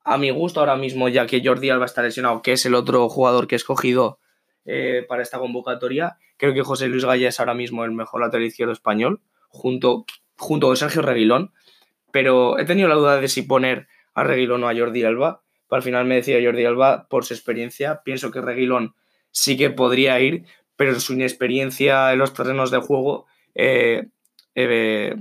a 0.05 0.19
mi 0.19 0.31
gusto 0.31 0.61
ahora 0.61 0.75
mismo, 0.75 1.09
ya 1.09 1.27
que 1.27 1.43
Jordi 1.45 1.71
Alba 1.71 1.87
está 1.87 2.03
lesionado, 2.03 2.43
que 2.43 2.53
es 2.53 2.67
el 2.67 2.75
otro 2.75 3.09
jugador 3.09 3.47
que 3.47 3.55
he 3.55 3.57
escogido 3.57 4.19
eh, 4.65 5.07
para 5.09 5.23
esta 5.23 5.39
convocatoria. 5.39 6.17
Creo 6.37 6.55
que 6.55 6.63
José 6.63 6.89
Luis 6.89 7.05
Gallá 7.05 7.29
es 7.29 7.39
ahora 7.39 7.55
mismo 7.55 7.85
el 7.85 7.93
mejor 7.93 8.21
lateral 8.21 8.45
izquierdo 8.45 8.73
español, 8.73 9.21
junto, 9.49 10.05
junto 10.37 10.67
con 10.67 10.77
Sergio 10.77 11.03
Reguilón 11.03 11.53
pero 12.13 12.59
he 12.59 12.65
tenido 12.65 12.89
la 12.89 12.95
duda 12.95 13.21
de 13.21 13.27
si 13.27 13.43
poner 13.43 13.89
a 14.15 14.23
Reguilón 14.23 14.63
o 14.63 14.69
a 14.69 14.77
Jordi 14.77 15.03
Alba. 15.03 15.43
al 15.71 15.83
final 15.83 16.05
me 16.05 16.17
decía 16.17 16.39
Jordi 16.45 16.65
Alba 16.65 17.09
por 17.09 17.25
su 17.25 17.35
experiencia. 17.35 18.03
Pienso 18.05 18.31
que 18.31 18.43
Reguilón 18.43 18.95
sí 19.33 19.57
que 19.57 19.71
podría 19.71 20.21
ir, 20.21 20.45
pero 20.77 20.99
su 21.01 21.15
inexperiencia 21.15 22.13
en 22.13 22.19
los 22.19 22.35
terrenos 22.35 22.71
de 22.71 22.79
juego 22.79 23.27
eh, 23.55 24.09
eh, 24.55 25.17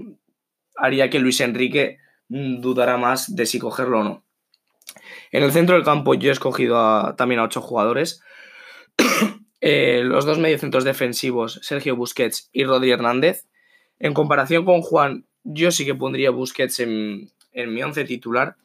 haría 0.75 1.09
que 1.09 1.19
Luis 1.19 1.41
Enrique 1.41 1.97
dudara 2.27 2.97
más 2.97 3.35
de 3.35 3.45
si 3.45 3.59
cogerlo 3.59 3.99
o 3.99 4.03
no. 4.03 4.25
En 5.31 5.43
el 5.43 5.51
centro 5.51 5.75
del 5.75 5.85
campo 5.85 6.13
yo 6.13 6.29
he 6.29 6.33
escogido 6.33 7.15
también 7.15 7.39
a 7.39 7.45
ocho 7.45 7.61
jugadores. 7.61 8.21
Eh, 9.63 10.01
los 10.03 10.25
dos 10.25 10.39
mediocentros 10.39 10.83
defensivos, 10.83 11.59
Sergio 11.61 11.95
Busquets 11.95 12.49
y 12.51 12.63
Rodri 12.63 12.89
Hernández. 12.89 13.45
En 13.99 14.15
comparación 14.15 14.65
con 14.65 14.81
Juan, 14.81 15.27
yo 15.43 15.69
sí 15.69 15.85
que 15.85 15.93
pondría 15.93 16.31
Busquets 16.31 16.79
en, 16.79 17.29
mi 17.53 17.83
once 17.83 18.03
titular, 18.05 18.55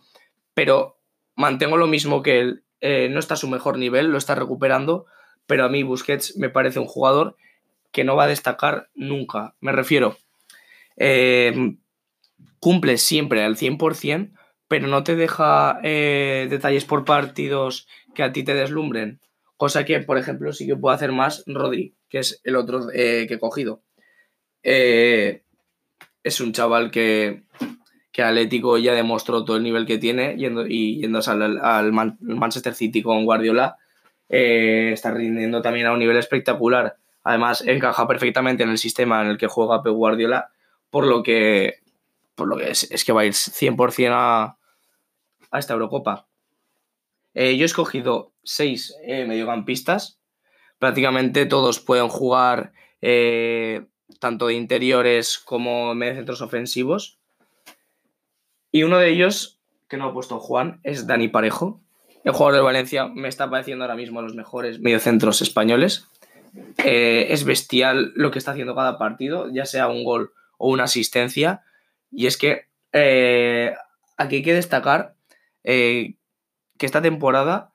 pero 0.54 0.98
mantengo 1.34 1.76
lo 1.76 1.86
mismo 1.86 2.22
que 2.22 2.40
él. 2.40 2.64
No 3.12 3.18
está 3.18 3.34
a 3.34 3.36
su 3.36 3.46
mejor 3.46 3.76
nivel, 3.76 4.06
lo 4.06 4.16
está 4.16 4.34
recuperando, 4.36 5.04
pero 5.46 5.64
a 5.64 5.68
mí 5.68 5.82
Busquets 5.82 6.36
me 6.36 6.50
parece 6.50 6.78
un 6.78 6.86
jugador 6.86 7.36
que 7.92 8.04
no 8.04 8.16
va 8.16 8.24
a 8.24 8.28
destacar 8.28 8.88
nunca. 8.94 9.54
Me 9.60 9.72
refiero, 9.72 10.16
eh, 10.96 11.76
cumple 12.60 12.98
siempre 12.98 13.42
al 13.42 13.56
100%, 13.56 14.32
pero 14.68 14.88
no 14.88 15.04
te 15.04 15.16
deja 15.16 15.78
eh, 15.82 16.46
detalles 16.50 16.84
por 16.84 17.04
partidos 17.04 17.86
que 18.14 18.22
a 18.22 18.32
ti 18.32 18.42
te 18.42 18.54
deslumbren. 18.54 19.20
Cosa 19.56 19.84
que, 19.84 20.00
por 20.00 20.18
ejemplo, 20.18 20.52
sí 20.52 20.66
que 20.66 20.76
puede 20.76 20.96
hacer 20.96 21.12
más 21.12 21.44
Rodri, 21.46 21.94
que 22.08 22.18
es 22.18 22.40
el 22.44 22.56
otro 22.56 22.88
que 22.88 23.22
he 23.22 23.38
cogido. 23.38 23.82
Eh, 24.62 25.44
es 26.24 26.40
un 26.40 26.52
chaval 26.52 26.90
que, 26.90 27.44
que 28.10 28.22
Atlético 28.22 28.78
ya 28.78 28.94
demostró 28.94 29.44
todo 29.44 29.56
el 29.56 29.62
nivel 29.62 29.86
que 29.86 29.98
tiene 29.98 30.34
yendo, 30.36 30.66
y 30.66 31.00
yéndose 31.00 31.30
al, 31.30 31.92
Manchester 32.20 32.74
City 32.74 33.00
con 33.00 33.24
Guardiola. 33.24 33.76
Eh, 34.28 34.90
está 34.92 35.12
rindiendo 35.12 35.62
también 35.62 35.86
a 35.86 35.92
un 35.92 35.98
nivel 35.98 36.16
espectacular. 36.16 36.96
Además, 37.22 37.62
encaja 37.66 38.06
perfectamente 38.06 38.62
en 38.62 38.70
el 38.70 38.78
sistema 38.78 39.22
en 39.22 39.28
el 39.28 39.38
que 39.38 39.46
juega 39.46 39.82
Pep 39.82 39.92
Guardiola, 39.92 40.50
por 40.90 41.06
lo 41.06 41.22
que, 41.22 41.80
por 42.34 42.48
lo 42.48 42.56
que 42.56 42.70
es, 42.70 43.04
que 43.04 43.12
va 43.12 43.22
a 43.22 43.24
ir 43.24 43.32
100% 43.32 44.10
a, 44.12 44.58
a 45.50 45.58
esta 45.58 45.74
Eurocopa. 45.74 46.26
Eh, 47.34 47.56
yo 47.56 47.64
he 47.64 47.66
escogido 47.66 48.32
seis 48.42 48.96
eh, 49.02 49.26
mediocampistas. 49.26 50.20
Prácticamente 50.78 51.46
todos 51.46 51.80
pueden 51.80 52.08
jugar 52.08 52.72
tanto 54.18 54.48
de 54.48 54.54
interiores 54.54 55.38
como 55.38 55.94
mediocentros 55.94 56.40
ofensivos. 56.42 57.18
Y 58.72 58.82
uno 58.82 58.98
de 58.98 59.10
ellos, 59.10 59.60
que 59.88 59.96
no 59.96 60.06
ha 60.06 60.12
puesto 60.12 60.38
Juan, 60.38 60.80
es 60.82 61.06
Dani 61.06 61.28
Parejo. 61.28 61.80
El 62.26 62.32
jugador 62.32 62.56
de 62.56 62.62
Valencia 62.62 63.06
me 63.06 63.28
está 63.28 63.48
pareciendo 63.48 63.84
ahora 63.84 63.94
mismo 63.94 64.20
los 64.20 64.34
mejores 64.34 64.80
mediocentros 64.80 65.42
españoles. 65.42 66.08
Eh, 66.84 67.28
es 67.30 67.44
bestial 67.44 68.10
lo 68.16 68.32
que 68.32 68.40
está 68.40 68.50
haciendo 68.50 68.74
cada 68.74 68.98
partido, 68.98 69.48
ya 69.52 69.64
sea 69.64 69.86
un 69.86 70.02
gol 70.02 70.32
o 70.58 70.68
una 70.68 70.84
asistencia. 70.84 71.62
Y 72.10 72.26
es 72.26 72.36
que 72.36 72.64
eh, 72.92 73.76
aquí 74.16 74.36
hay 74.36 74.42
que 74.42 74.54
destacar 74.54 75.14
eh, 75.62 76.16
que 76.76 76.86
esta 76.86 77.00
temporada 77.00 77.70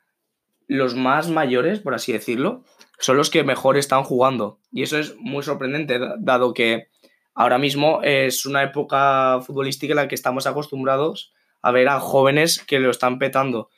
los 0.67 0.95
más 0.95 1.29
mayores, 1.29 1.79
por 1.79 1.93
así 1.93 2.11
decirlo, 2.11 2.65
son 2.99 3.15
los 3.15 3.29
que 3.29 3.45
mejor 3.45 3.77
están 3.77 4.03
jugando. 4.03 4.59
Y 4.69 4.83
eso 4.83 4.97
es 4.97 5.15
muy 5.15 5.43
sorprendente, 5.43 5.97
dado 6.19 6.53
que 6.53 6.89
ahora 7.33 7.57
mismo 7.57 8.01
es 8.03 8.45
una 8.45 8.63
época 8.63 9.39
futbolística 9.47 9.93
en 9.93 9.95
la 9.97 10.07
que 10.09 10.15
estamos 10.15 10.45
acostumbrados 10.45 11.33
a 11.61 11.71
ver 11.71 11.87
a 11.87 12.01
jóvenes 12.01 12.61
que 12.61 12.79
lo 12.79 12.89
están 12.89 13.17
petando, 13.17 13.69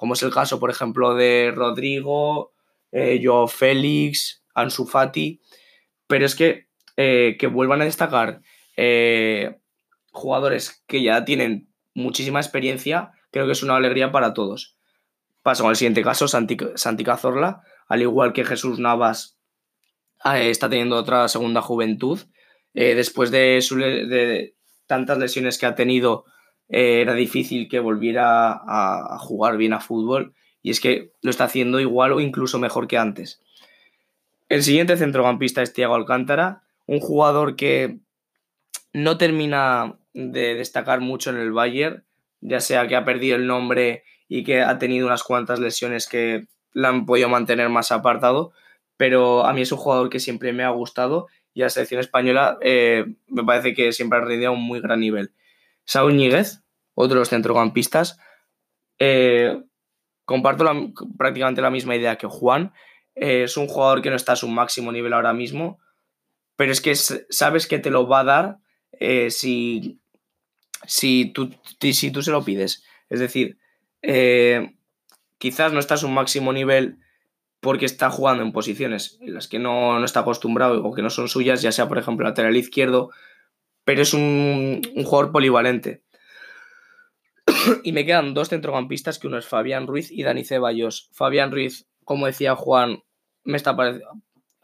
como 0.00 0.14
es 0.14 0.22
el 0.22 0.32
caso, 0.32 0.58
por 0.58 0.70
ejemplo, 0.70 1.14
de 1.14 1.52
Rodrigo, 1.54 2.54
eh, 2.90 3.20
Joao 3.22 3.48
Félix, 3.48 4.42
Ansu 4.54 4.86
Fati, 4.86 5.42
pero 6.06 6.24
es 6.24 6.34
que 6.34 6.70
eh, 6.96 7.36
que 7.38 7.48
vuelvan 7.48 7.82
a 7.82 7.84
destacar 7.84 8.40
eh, 8.78 9.58
jugadores 10.10 10.82
que 10.86 11.02
ya 11.02 11.22
tienen 11.26 11.68
muchísima 11.92 12.40
experiencia, 12.40 13.12
creo 13.30 13.44
que 13.44 13.52
es 13.52 13.62
una 13.62 13.76
alegría 13.76 14.10
para 14.10 14.32
todos. 14.32 14.78
Paso 15.42 15.68
al 15.68 15.76
siguiente 15.76 16.02
caso, 16.02 16.28
Santi, 16.28 16.56
Santi 16.76 17.04
Cazorla, 17.04 17.60
al 17.86 18.00
igual 18.00 18.32
que 18.32 18.46
Jesús 18.46 18.78
Navas 18.78 19.38
ah, 20.20 20.40
está 20.40 20.70
teniendo 20.70 20.96
otra 20.96 21.28
segunda 21.28 21.60
juventud. 21.60 22.20
Eh, 22.72 22.94
después 22.94 23.30
de, 23.30 24.54
tantas 24.86 25.18
lesiones 25.18 25.58
que 25.58 25.66
ha 25.66 25.74
tenido, 25.74 26.24
eh, 26.70 27.00
era 27.00 27.14
difícil 27.14 27.68
que 27.68 27.80
volviera 27.80 28.52
a, 28.52 29.18
jugar 29.18 29.56
bien 29.56 29.72
a 29.72 29.80
fútbol 29.80 30.34
y 30.62 30.70
es 30.70 30.80
que 30.80 31.12
lo 31.20 31.30
está 31.30 31.44
haciendo 31.44 31.80
igual 31.80 32.12
o 32.12 32.20
incluso 32.20 32.58
mejor 32.58 32.86
que 32.86 32.96
antes. 32.96 33.42
El 34.48 34.62
siguiente 34.62 34.96
centrocampista 34.96 35.62
es 35.62 35.72
Thiago 35.72 35.94
Alcántara, 35.94 36.62
un 36.86 37.00
jugador 37.00 37.56
que 37.56 37.98
no 38.92 39.18
termina 39.18 39.96
de 40.12 40.54
destacar 40.54 41.00
mucho 41.00 41.30
en 41.30 41.36
el 41.36 41.52
Bayern, 41.52 42.04
ya 42.40 42.60
sea 42.60 42.86
que 42.86 42.96
ha 42.96 43.04
perdido 43.04 43.36
el 43.36 43.46
nombre 43.46 44.04
y 44.28 44.44
que 44.44 44.62
ha 44.62 44.78
tenido 44.78 45.06
unas 45.06 45.22
cuantas 45.22 45.58
lesiones 45.60 46.08
que 46.08 46.46
la 46.72 46.88
han 46.88 47.04
podido 47.04 47.28
mantener 47.28 47.68
más 47.68 47.90
apartado, 47.90 48.52
pero 48.96 49.44
a 49.44 49.52
mí 49.52 49.62
es 49.62 49.72
un 49.72 49.78
jugador 49.78 50.08
que 50.08 50.20
siempre 50.20 50.52
me 50.52 50.62
ha 50.62 50.70
gustado 50.70 51.26
y 51.52 51.60
la 51.60 51.70
selección 51.70 52.00
española 52.00 52.58
eh, 52.60 53.06
me 53.28 53.44
parece 53.44 53.74
que 53.74 53.92
siempre 53.92 54.18
ha 54.18 54.22
rendido 54.22 54.50
a 54.50 54.54
un 54.54 54.62
muy 54.62 54.80
gran 54.80 55.00
nivel. 55.00 55.32
Saúl 55.84 56.16
Ñíguez, 56.16 56.62
otro 56.94 57.14
de 57.14 57.20
los 57.20 57.30
centrocampistas, 57.30 58.18
eh, 58.98 59.62
comparto 60.24 60.64
prácticamente 61.16 61.62
la 61.62 61.70
misma 61.70 61.96
idea 61.96 62.16
que 62.16 62.26
Juan. 62.26 62.72
Eh, 63.14 63.44
es 63.44 63.56
un 63.56 63.66
jugador 63.66 64.02
que 64.02 64.10
no 64.10 64.16
está 64.16 64.32
a 64.32 64.36
su 64.36 64.48
máximo 64.48 64.92
nivel 64.92 65.12
ahora 65.12 65.32
mismo, 65.32 65.78
pero 66.56 66.72
es 66.72 66.80
que 66.80 66.94
sabes 66.94 67.66
que 67.66 67.78
te 67.78 67.90
lo 67.90 68.06
va 68.06 68.20
a 68.20 68.24
dar 68.24 68.56
si, 69.30 69.98
si, 70.86 71.32
tú, 71.32 71.50
si 71.80 72.10
tú 72.10 72.22
se 72.22 72.30
lo 72.30 72.44
pides. 72.44 72.84
Es 73.08 73.18
decir, 73.18 73.58
quizás 75.38 75.72
no 75.72 75.80
está 75.80 75.94
a 75.94 75.98
su 75.98 76.08
máximo 76.08 76.52
nivel 76.52 76.98
porque 77.60 77.84
está 77.84 78.10
jugando 78.10 78.42
en 78.42 78.52
posiciones 78.52 79.18
en 79.20 79.34
las 79.34 79.46
que 79.46 79.58
no, 79.58 80.02
está 80.02 80.20
acostumbrado 80.20 80.82
o 80.82 80.94
que 80.94 81.02
no 81.02 81.10
son 81.10 81.28
suyas, 81.28 81.62
ya 81.62 81.72
sea 81.72 81.88
por 81.88 81.98
ejemplo 81.98 82.26
lateral 82.26 82.56
izquierdo, 82.56 83.10
pero 83.84 84.02
es 84.02 84.14
un, 84.14 84.82
jugador 85.04 85.32
polivalente. 85.32 86.02
y 87.84 87.92
me 87.92 88.04
quedan 88.04 88.34
dos 88.34 88.48
centrocampistas, 88.48 89.18
que 89.18 89.26
uno 89.26 89.38
es 89.38 89.46
Fabián 89.46 89.86
Ruiz 89.86 90.10
y 90.10 90.22
Dani 90.22 90.44
Ceballos. 90.44 91.08
Fabián 91.12 91.50
Ruiz, 91.50 91.88
como 92.04 92.26
decía 92.26 92.56
Juan, 92.56 93.02
me 93.44 93.56
está, 93.56 93.76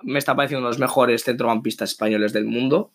me 0.02 0.18
está 0.18 0.36
pareciendo 0.36 0.60
uno 0.60 0.68
de 0.68 0.74
los 0.74 0.80
mejores 0.80 1.24
centrocampistas 1.24 1.90
españoles 1.90 2.32
del 2.32 2.44
mundo. 2.44 2.92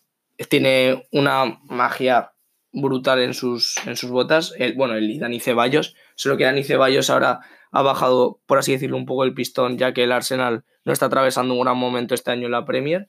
Tiene 0.48 1.06
una 1.12 1.60
magia 1.64 2.32
brutal 2.72 3.20
en 3.20 3.34
sus, 3.34 3.76
en 3.86 3.96
sus 3.96 4.10
botas. 4.10 4.54
El, 4.56 4.74
bueno, 4.74 4.94
el 4.94 5.18
Dani 5.18 5.40
Ceballos, 5.40 5.94
solo 6.14 6.36
que 6.36 6.44
Dani 6.44 6.64
Ceballos 6.64 7.10
ahora 7.10 7.40
ha 7.70 7.82
bajado, 7.82 8.40
por 8.46 8.58
así 8.58 8.72
decirlo, 8.72 8.96
un 8.96 9.06
poco 9.06 9.24
el 9.24 9.34
pistón, 9.34 9.78
ya 9.78 9.92
que 9.92 10.04
el 10.04 10.12
Arsenal 10.12 10.64
no 10.84 10.92
está 10.92 11.06
atravesando 11.06 11.54
un 11.54 11.60
gran 11.60 11.76
momento 11.76 12.14
este 12.14 12.30
año 12.30 12.46
en 12.46 12.52
la 12.52 12.64
Premier. 12.64 13.08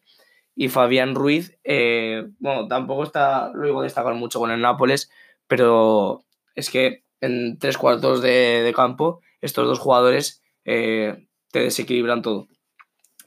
Y 0.56 0.70
Fabián 0.70 1.16
Ruiz, 1.16 1.58
eh, 1.64 2.28
bueno, 2.40 2.68
tampoco 2.68 3.04
está, 3.04 3.52
luego 3.54 3.82
destacar 3.82 4.14
mucho 4.14 4.40
con 4.40 4.52
el 4.52 4.62
Nápoles, 4.62 5.10
pero 5.48 6.24
es 6.56 6.70
que 6.70 7.04
en 7.22 7.58
tres 7.58 7.78
cuartos 7.78 8.22
de, 8.22 8.72
campo 8.76 9.22
estos 9.42 9.66
dos 9.66 9.80
jugadores 9.80 10.44
eh, 10.66 11.28
te 11.52 11.60
desequilibran 11.60 12.22
todo. 12.22 12.48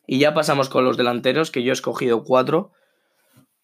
Y 0.07 0.19
ya 0.19 0.35
pasamos 0.35 0.69
con 0.69 0.85
los 0.85 0.97
delanteros, 0.97 1.51
que 1.51 1.63
yo 1.63 1.71
he 1.71 1.73
escogido 1.73 2.23
cuatro. 2.23 2.73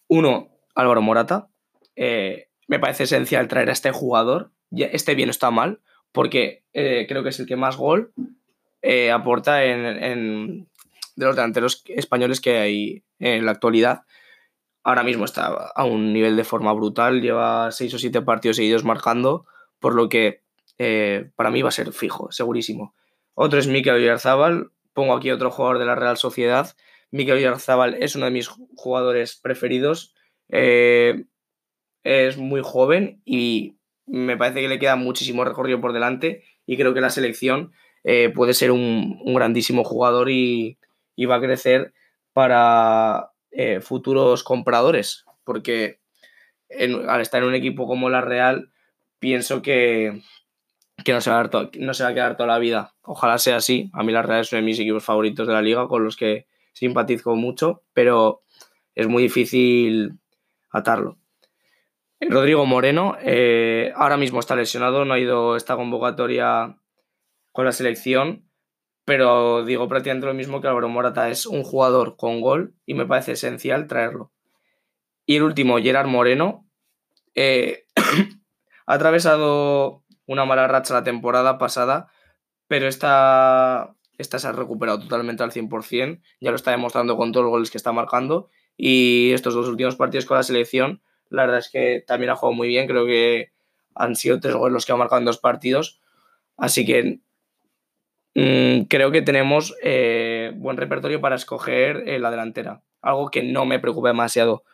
Uno, 0.09 0.49
Álvaro 0.75 1.03
Morata. 1.03 1.49
Eh, 1.97 2.49
me 2.67 2.79
parece 2.79 3.05
esencial 3.05 3.47
traer 3.47 3.69
a 3.69 3.73
este 3.73 3.93
jugador. 3.93 4.51
Este 4.71 5.15
bien 5.15 5.29
está 5.29 5.51
mal, 5.51 5.81
porque 6.11 6.65
eh, 6.73 7.05
creo 7.09 7.23
que 7.23 7.29
es 7.29 7.39
el 7.39 7.47
que 7.47 7.57
más 7.57 7.77
gol 7.77 8.13
aporta 9.13 9.65
en, 9.65 10.67
de 11.15 11.27
los 11.27 11.37
delanteros 11.37 11.85
españoles 11.87 12.41
que 12.41 12.59
hay 12.59 13.05
en 13.23 13.47
la 13.47 13.53
actualidad. 13.53 14.03
Ahora 14.83 15.05
mismo 15.05 15.25
está 15.25 15.47
a 15.47 15.85
un 15.85 16.13
nivel 16.13 16.37
de 16.37 16.45
forma 16.45 16.73
brutal, 16.73 17.23
lleva 17.23 17.71
seis 17.71 17.95
o 17.95 17.99
siete 17.99 18.21
partidos 18.21 18.57
seguidos 18.57 18.85
marcando, 18.85 19.47
por 19.79 19.95
lo 19.95 20.09
que 20.09 20.43
eh, 20.79 21.31
para 21.37 21.51
mí 21.51 21.63
va 21.63 21.69
a 21.69 21.73
ser 21.73 21.93
fijo, 21.93 22.31
segurísimo. 22.33 22.95
Otro 23.35 23.59
es 23.59 23.69
Mikel 23.69 23.95
Oyarzábal, 23.95 24.73
pongo 24.93 25.15
aquí 25.15 25.31
otro 25.31 25.51
jugador 25.51 25.79
de 25.79 25.87
la 25.87 25.95
Real 25.95 26.17
Sociedad. 26.17 26.75
Mikel 27.13 27.37
Oyarzábal 27.37 27.95
es 28.03 28.17
uno 28.17 28.25
de 28.25 28.33
mis 28.33 28.49
jugadores 28.49 29.37
preferidos. 29.37 30.15
Eh, 30.49 31.25
es 32.03 32.37
muy 32.37 32.61
joven 32.65 33.23
y 33.25 33.77
me 34.07 34.37
parece 34.37 34.61
que 34.61 34.69
le 34.69 34.81
queda 34.81 34.97
muchísimo 34.97 35.45
recorrido 35.45 35.81
por 35.81 35.93
delante 35.93 36.43
y 36.67 36.77
creo 36.77 36.93
que 36.93 37.01
la 37.01 37.11
selección 37.11 37.73
eh, 38.03 38.31
puede 38.35 38.55
ser 38.55 38.73
un, 38.73 39.21
un 39.25 39.35
grandísimo 39.35 39.85
jugador 39.85 40.29
y, 40.29 40.79
y 41.15 41.27
va 41.27 41.37
a 41.37 41.41
crecer 41.41 41.95
para 42.33 43.33
eh, 43.51 43.81
futuros 43.81 44.45
compradores, 44.45 45.25
porque 45.45 46.01
al 47.09 47.21
estar 47.21 47.43
en 47.43 47.49
un 47.49 47.55
equipo 47.55 47.87
como 47.87 48.09
la 48.09 48.21
Real, 48.21 48.73
pienso 49.19 49.63
que, 49.63 50.23
no, 51.07 51.21
se 51.21 51.31
va 51.31 51.41
a 51.41 51.71
no 51.79 51.95
se 51.95 52.05
va 52.05 52.11
a 52.11 52.15
quedar 52.15 52.37
toda 52.37 52.47
la 52.49 52.59
vida. 52.59 52.95
Ojalá 53.03 53.39
sea 53.39 53.57
así. 53.57 53.91
A 53.93 54.03
mí 54.03 54.13
la 54.13 54.23
Real 54.23 54.41
es 54.41 54.53
uno 54.53 54.61
de 54.61 54.67
mis 54.67 54.79
equipos 54.79 55.05
favoritos 55.05 55.47
de 55.47 55.53
la 55.53 55.63
liga, 55.63 55.87
con 55.89 56.05
los 56.05 56.17
que 56.17 56.47
simpatizo 56.73 57.35
mucho, 57.35 57.83
pero 57.93 58.43
es 58.95 59.09
muy 59.09 59.25
difícil 59.25 60.19
atarlo. 60.71 61.19
Rodrigo 62.21 62.65
Moreno 62.67 63.17
eh, 63.21 63.93
ahora 63.97 64.17
mismo 64.17 64.41
está 64.41 64.55
lesionado, 64.55 65.05
no 65.05 65.15
ha 65.15 65.19
ido 65.19 65.57
esta 65.57 65.77
convocatoria 65.77 66.77
con 67.51 67.65
la 67.65 67.73
selección 67.73 68.49
pero 69.05 69.65
digo 69.65 69.89
prácticamente 69.89 70.27
lo 70.27 70.35
mismo 70.35 70.61
que 70.61 70.69
Álvaro 70.69 70.89
Morata. 70.89 71.29
Es 71.29 71.47
un 71.47 71.63
jugador 71.65 72.17
con 72.17 72.41
gol 72.41 72.75
y 72.87 72.95
me 72.95 73.07
parece 73.07 73.33
esencial 73.33 73.87
traerlo. 73.87 74.33
Y 75.27 75.37
el 75.37 75.43
último, 75.43 75.79
Gerard 75.79 76.09
Moreno, 76.09 76.67
eh, 77.35 77.87
ha 78.87 78.95
atravesado 78.95 80.03
una 80.27 80.45
mala 80.45 80.69
racha 80.69 80.95
la 80.95 81.05
temporada 81.05 81.59
pasada, 81.59 82.09
pero 82.69 82.89
esta, 82.89 83.95
esta 84.19 84.39
se 84.39 84.49
ha 84.49 84.53
recuperado 84.53 85.01
totalmente 85.01 85.43
al 85.43 85.53
100%, 85.53 86.21
ya 86.41 86.51
lo 86.51 86.57
está 86.57 86.71
demostrando 86.71 87.17
con 87.17 87.33
todos 87.33 87.45
los 87.45 87.51
goles 87.51 87.71
que 87.71 87.79
está 87.79 87.93
marcando 87.93 88.51
y 88.77 89.33
estos 89.33 89.55
dos 89.55 89.69
últimos 89.69 89.97
partidos 89.97 90.27
con 90.27 90.37
la 90.37 90.43
selección, 90.43 91.03
la 91.29 91.43
verdad 91.43 91.59
es 91.59 91.71
que 91.71 92.03
también 92.07 92.31
ha 92.31 92.37
jugado 92.37 92.55
muy 92.55 92.69
bien, 92.69 92.87
creo 92.87 93.07
que 93.07 93.53
han 93.95 94.17
sido 94.17 94.41
tres 94.41 94.55
goles 94.55 94.73
los 94.73 94.87
que 94.87 94.93
ha 94.93 94.97
marcado 94.97 95.19
en 95.19 95.27
dos 95.27 95.39
partidos, 95.39 96.01
así 96.57 96.87
que 96.87 97.21
Mm, 98.35 98.83
creo 98.83 99.11
que 99.11 99.23
tenemos 99.23 99.75
eh, 99.83 100.53
buen 100.57 100.77
repertorio 100.77 101.21
para 101.21 101.37
escoger 101.37 102.09
eh, 102.09 102.19
la 102.19 102.31
delantera. 102.31 102.83
Algo 103.01 103.31
que 103.31 103.43
no 103.43 103.67
me 103.67 103.79
preocupa 103.79 104.09
demasiado. 104.09 104.65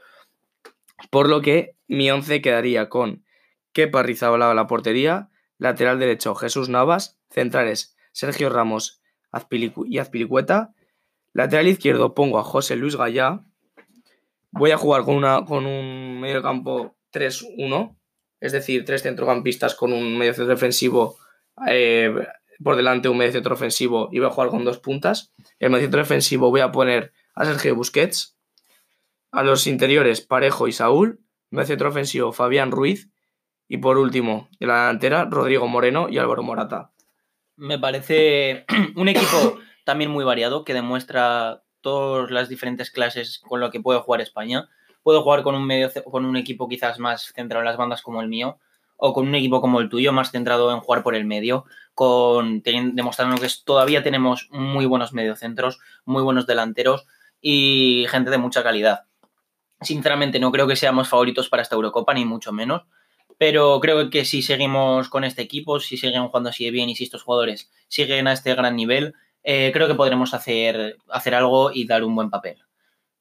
Por 1.11 1.29
lo 1.29 1.41
que 1.41 1.77
mi 1.87 2.11
11 2.11 2.41
quedaría 2.43 2.89
con 2.89 3.25
Kepa 3.73 4.03
Rizabalaga 4.03 4.55
la 4.55 4.67
portería, 4.67 5.31
lateral 5.59 5.99
derecho 5.99 6.35
Jesús 6.35 6.69
Navas, 6.69 7.19
centrales 7.31 7.97
Sergio 8.13 8.51
Ramos 8.51 9.01
y 9.87 9.99
Azpilicueta, 9.99 10.75
lateral 11.33 11.69
izquierdo 11.69 12.15
pongo 12.15 12.39
a 12.39 12.45
José 12.45 12.77
Luis 12.77 12.97
Gallá, 12.97 13.45
voy 14.51 14.71
a 14.71 14.77
jugar 14.77 15.05
con, 15.05 15.17
una, 15.17 15.45
con 15.45 15.67
un 15.67 16.21
medio 16.21 16.43
campo 16.43 16.97
3-1, 17.13 17.97
es 18.41 18.53
decir, 18.53 18.85
tres 18.85 19.03
centrocampistas 19.03 19.75
con 19.75 19.93
un 19.93 20.17
medio 20.19 20.35
centro 20.35 20.55
defensivo 20.55 21.17
eh, 21.69 22.13
por 22.63 22.77
delante 22.77 23.09
un 23.09 23.19
mediocentro 23.19 23.55
ofensivo 23.55 24.09
y 24.13 24.19
voy 24.19 24.29
a 24.29 24.33
jugar 24.33 24.51
con 24.51 24.65
dos 24.65 24.79
puntas. 24.79 25.33
El 25.59 25.71
mediocentro 25.71 26.01
defensivo 26.01 26.51
voy 26.51 26.61
a 26.61 26.73
poner 26.73 27.13
a 27.35 27.45
Sergio 27.45 27.75
Busquets. 27.75 28.37
A 29.31 29.43
los 29.43 29.67
interiores, 29.67 30.21
Parejo 30.21 30.69
y 30.69 30.73
Saúl. 30.73 31.21
Mediocentro 31.51 31.89
ofensivo, 31.89 32.33
Fabián 32.33 32.71
Ruiz. 32.71 33.11
Y 33.69 33.79
por 33.79 33.99
último, 33.99 34.49
en 34.61 34.69
la 34.69 34.87
delantera, 34.87 35.27
Rodrigo 35.27 35.69
Moreno 35.69 36.09
y 36.09 36.19
Álvaro 36.19 36.43
Morata. 36.43 36.93
Me 37.57 37.79
parece 37.79 38.65
un 38.97 39.09
equipo 39.09 39.59
también 39.85 40.11
muy 40.11 40.25
variado 40.25 40.65
que 40.65 40.75
demuestra 40.75 41.63
todas 41.81 42.31
las 42.31 42.49
diferentes 42.49 42.91
clases 42.91 43.41
con 43.47 43.61
lo 43.61 43.71
que 43.71 43.81
puede 43.81 44.01
jugar 44.01 44.21
España. 44.21 44.69
Puedo 45.03 45.23
jugar 45.23 45.43
con 45.43 45.55
un, 45.55 45.67
medio, 45.67 45.91
con 46.05 46.25
un 46.25 46.37
equipo 46.37 46.69
quizás 46.69 46.99
más 46.99 47.33
centrado 47.35 47.63
en 47.63 47.67
las 47.67 47.77
bandas 47.77 48.03
como 48.03 48.21
el 48.21 48.29
mío, 48.29 48.59
o 48.99 49.15
con 49.15 49.27
un 49.27 49.35
equipo 49.35 49.63
como 49.63 49.81
el 49.81 49.89
tuyo, 49.89 50.13
más 50.13 50.33
centrado 50.33 50.71
en 50.73 50.81
jugar 50.81 51.03
por 51.03 51.15
el 51.15 51.25
medio, 51.25 51.65
con 51.95 52.63
demostrando 52.63 53.41
que 53.41 53.49
todavía 53.65 54.03
tenemos 54.03 54.49
muy 54.51 54.85
buenos 54.87 55.13
mediocentros, 55.13 55.79
muy 56.05 56.23
buenos 56.23 56.47
delanteros 56.47 57.07
y 57.41 58.07
gente 58.11 58.31
de 58.31 58.39
mucha 58.39 58.63
calidad. 58.63 59.05
Sinceramente, 59.81 60.41
no 60.41 60.51
creo 60.51 60.67
que 60.67 60.77
seamos 60.77 61.09
favoritos 61.09 61.49
para 61.49 61.63
esta 61.63 61.77
Eurocopa, 61.77 62.13
ni 62.13 62.25
mucho 62.25 62.53
menos. 62.53 62.83
Pero 63.39 63.79
creo 63.79 64.11
que 64.11 64.25
si 64.25 64.43
seguimos 64.43 65.09
con 65.09 65.23
este 65.23 65.43
equipo, 65.43 65.79
si 65.79 65.97
siguen 65.97 66.27
jugando 66.27 66.51
así 66.51 66.65
de 66.65 66.73
bien 66.73 66.89
y 66.89 66.97
si 66.97 67.05
estos 67.05 67.23
jugadores 67.23 67.71
siguen 67.87 68.27
a 68.27 68.33
este 68.33 68.53
gran 68.55 68.75
nivel, 68.75 69.15
eh, 69.45 69.71
creo 69.73 69.87
que 69.87 69.95
podremos 69.95 70.35
hacer, 70.35 70.99
hacer 71.09 71.37
algo 71.37 71.71
y 71.73 71.87
dar 71.87 72.03
un 72.03 72.17
buen 72.17 72.31
papel. 72.31 72.59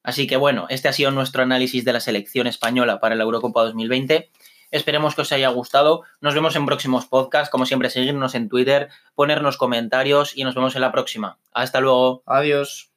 Así 0.02 0.26
que 0.26 0.38
bueno, 0.38 0.66
este 0.70 0.88
ha 0.88 0.94
sido 0.94 1.12
nuestro 1.12 1.44
análisis 1.44 1.86
de 1.86 1.94
la 1.94 2.00
selección 2.00 2.48
española 2.48 3.00
para 3.00 3.16
la 3.16 3.24
Eurocopa 3.24 3.64
2020. 3.64 4.32
Esperemos 4.72 5.16
que 5.16 5.22
os 5.22 5.32
haya 5.32 5.50
gustado. 5.50 6.04
Nos 6.22 6.34
vemos 6.34 6.56
en 6.56 6.66
próximos 6.66 7.06
podcasts. 7.06 7.50
Como 7.50 7.66
siempre, 7.66 7.90
seguirnos 7.90 8.36
en 8.36 8.50
Twitter, 8.50 8.90
ponernos 9.16 9.58
comentarios 9.58 10.36
y 10.36 10.44
nos 10.44 10.56
vemos 10.56 10.76
en 10.76 10.82
la 10.82 10.92
próxima. 10.92 11.38
Hasta 11.54 11.80
luego. 11.80 12.24
Adiós. 12.26 12.92